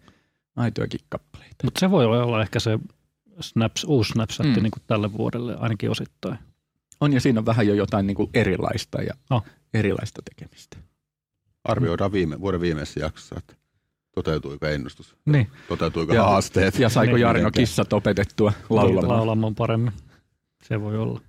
[0.56, 1.54] aitoakin kappaleita.
[1.64, 2.78] Mutta se voi olla ehkä se
[3.40, 4.52] Snaps, uusi Snapchat Mm.
[4.62, 6.38] niin kuin tälle vuodelle ainakin osittain.
[7.00, 9.44] On ja siinä on vähän jo jotain niin kuin erilaista ja Oh.
[9.74, 10.76] erilaista tekemistä.
[11.64, 13.54] Arvioidaan viime, vuoden viimeisessä jaksossa, että
[14.14, 16.78] toteutuiko ennustus, Niin, toteutuiko Ja- haasteet.
[16.78, 19.08] Ja saiko Niin, Jarno kissat opetettua laulamaan?
[19.18, 19.92] laulamaan paremmin.
[20.62, 21.20] Se voi olla.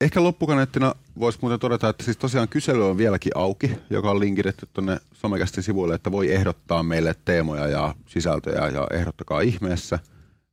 [0.00, 4.68] Ehkä loppukaneettina voisi muuten todeta, että siis tosiaan kysely on vieläkin auki, joka on linkitetty
[4.72, 9.98] tuonne somekästin sivuille, että voi ehdottaa meille teemoja ja sisältöjä ja ehdottakaa ihmeessä.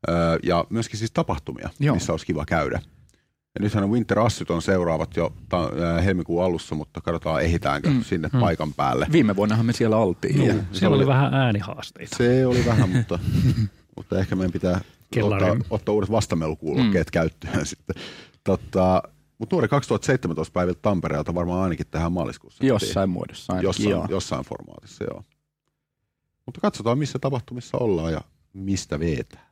[0.09, 1.73] Öö, ja myöskin siis tapahtumia, Joo.
[1.79, 1.95] Joo.
[1.95, 2.81] missä olisi kiva käydä.
[3.55, 5.71] Ja nythän Winter Assyt on seuraavat jo ta-
[6.05, 8.39] helmikuun alussa, mutta katsotaan ehditäänkö Mm, sinne mm.
[8.39, 9.07] paikan päälle.
[9.11, 10.37] Viime vuonnahan me siellä oltiin.
[10.37, 10.47] Juu.
[10.47, 12.15] Ja, Se Siellä oli, oli- vähän äänihaasteita.
[12.17, 13.19] Se oli vähän, mutta,
[13.97, 14.81] mutta ehkä meidän pitää
[15.13, 15.51] Kellarin.
[15.51, 17.11] ottaa, ottaa uudet vastamelukuulokkeet mm.
[17.13, 17.95] käyttöön sitten.
[18.43, 19.03] Tota,
[19.37, 22.65] mutta nuori 2017 päiviltä Tampereelta varmaan ainakin tähän maaliskuussa.
[22.65, 24.07] jossain muodossa ainakin, jossain, joo.
[24.09, 25.23] jossain formaatissa, joo.
[26.45, 28.21] Mutta katsotaan, missä tapahtumissa ollaan ja
[28.53, 29.47] mistä vetää.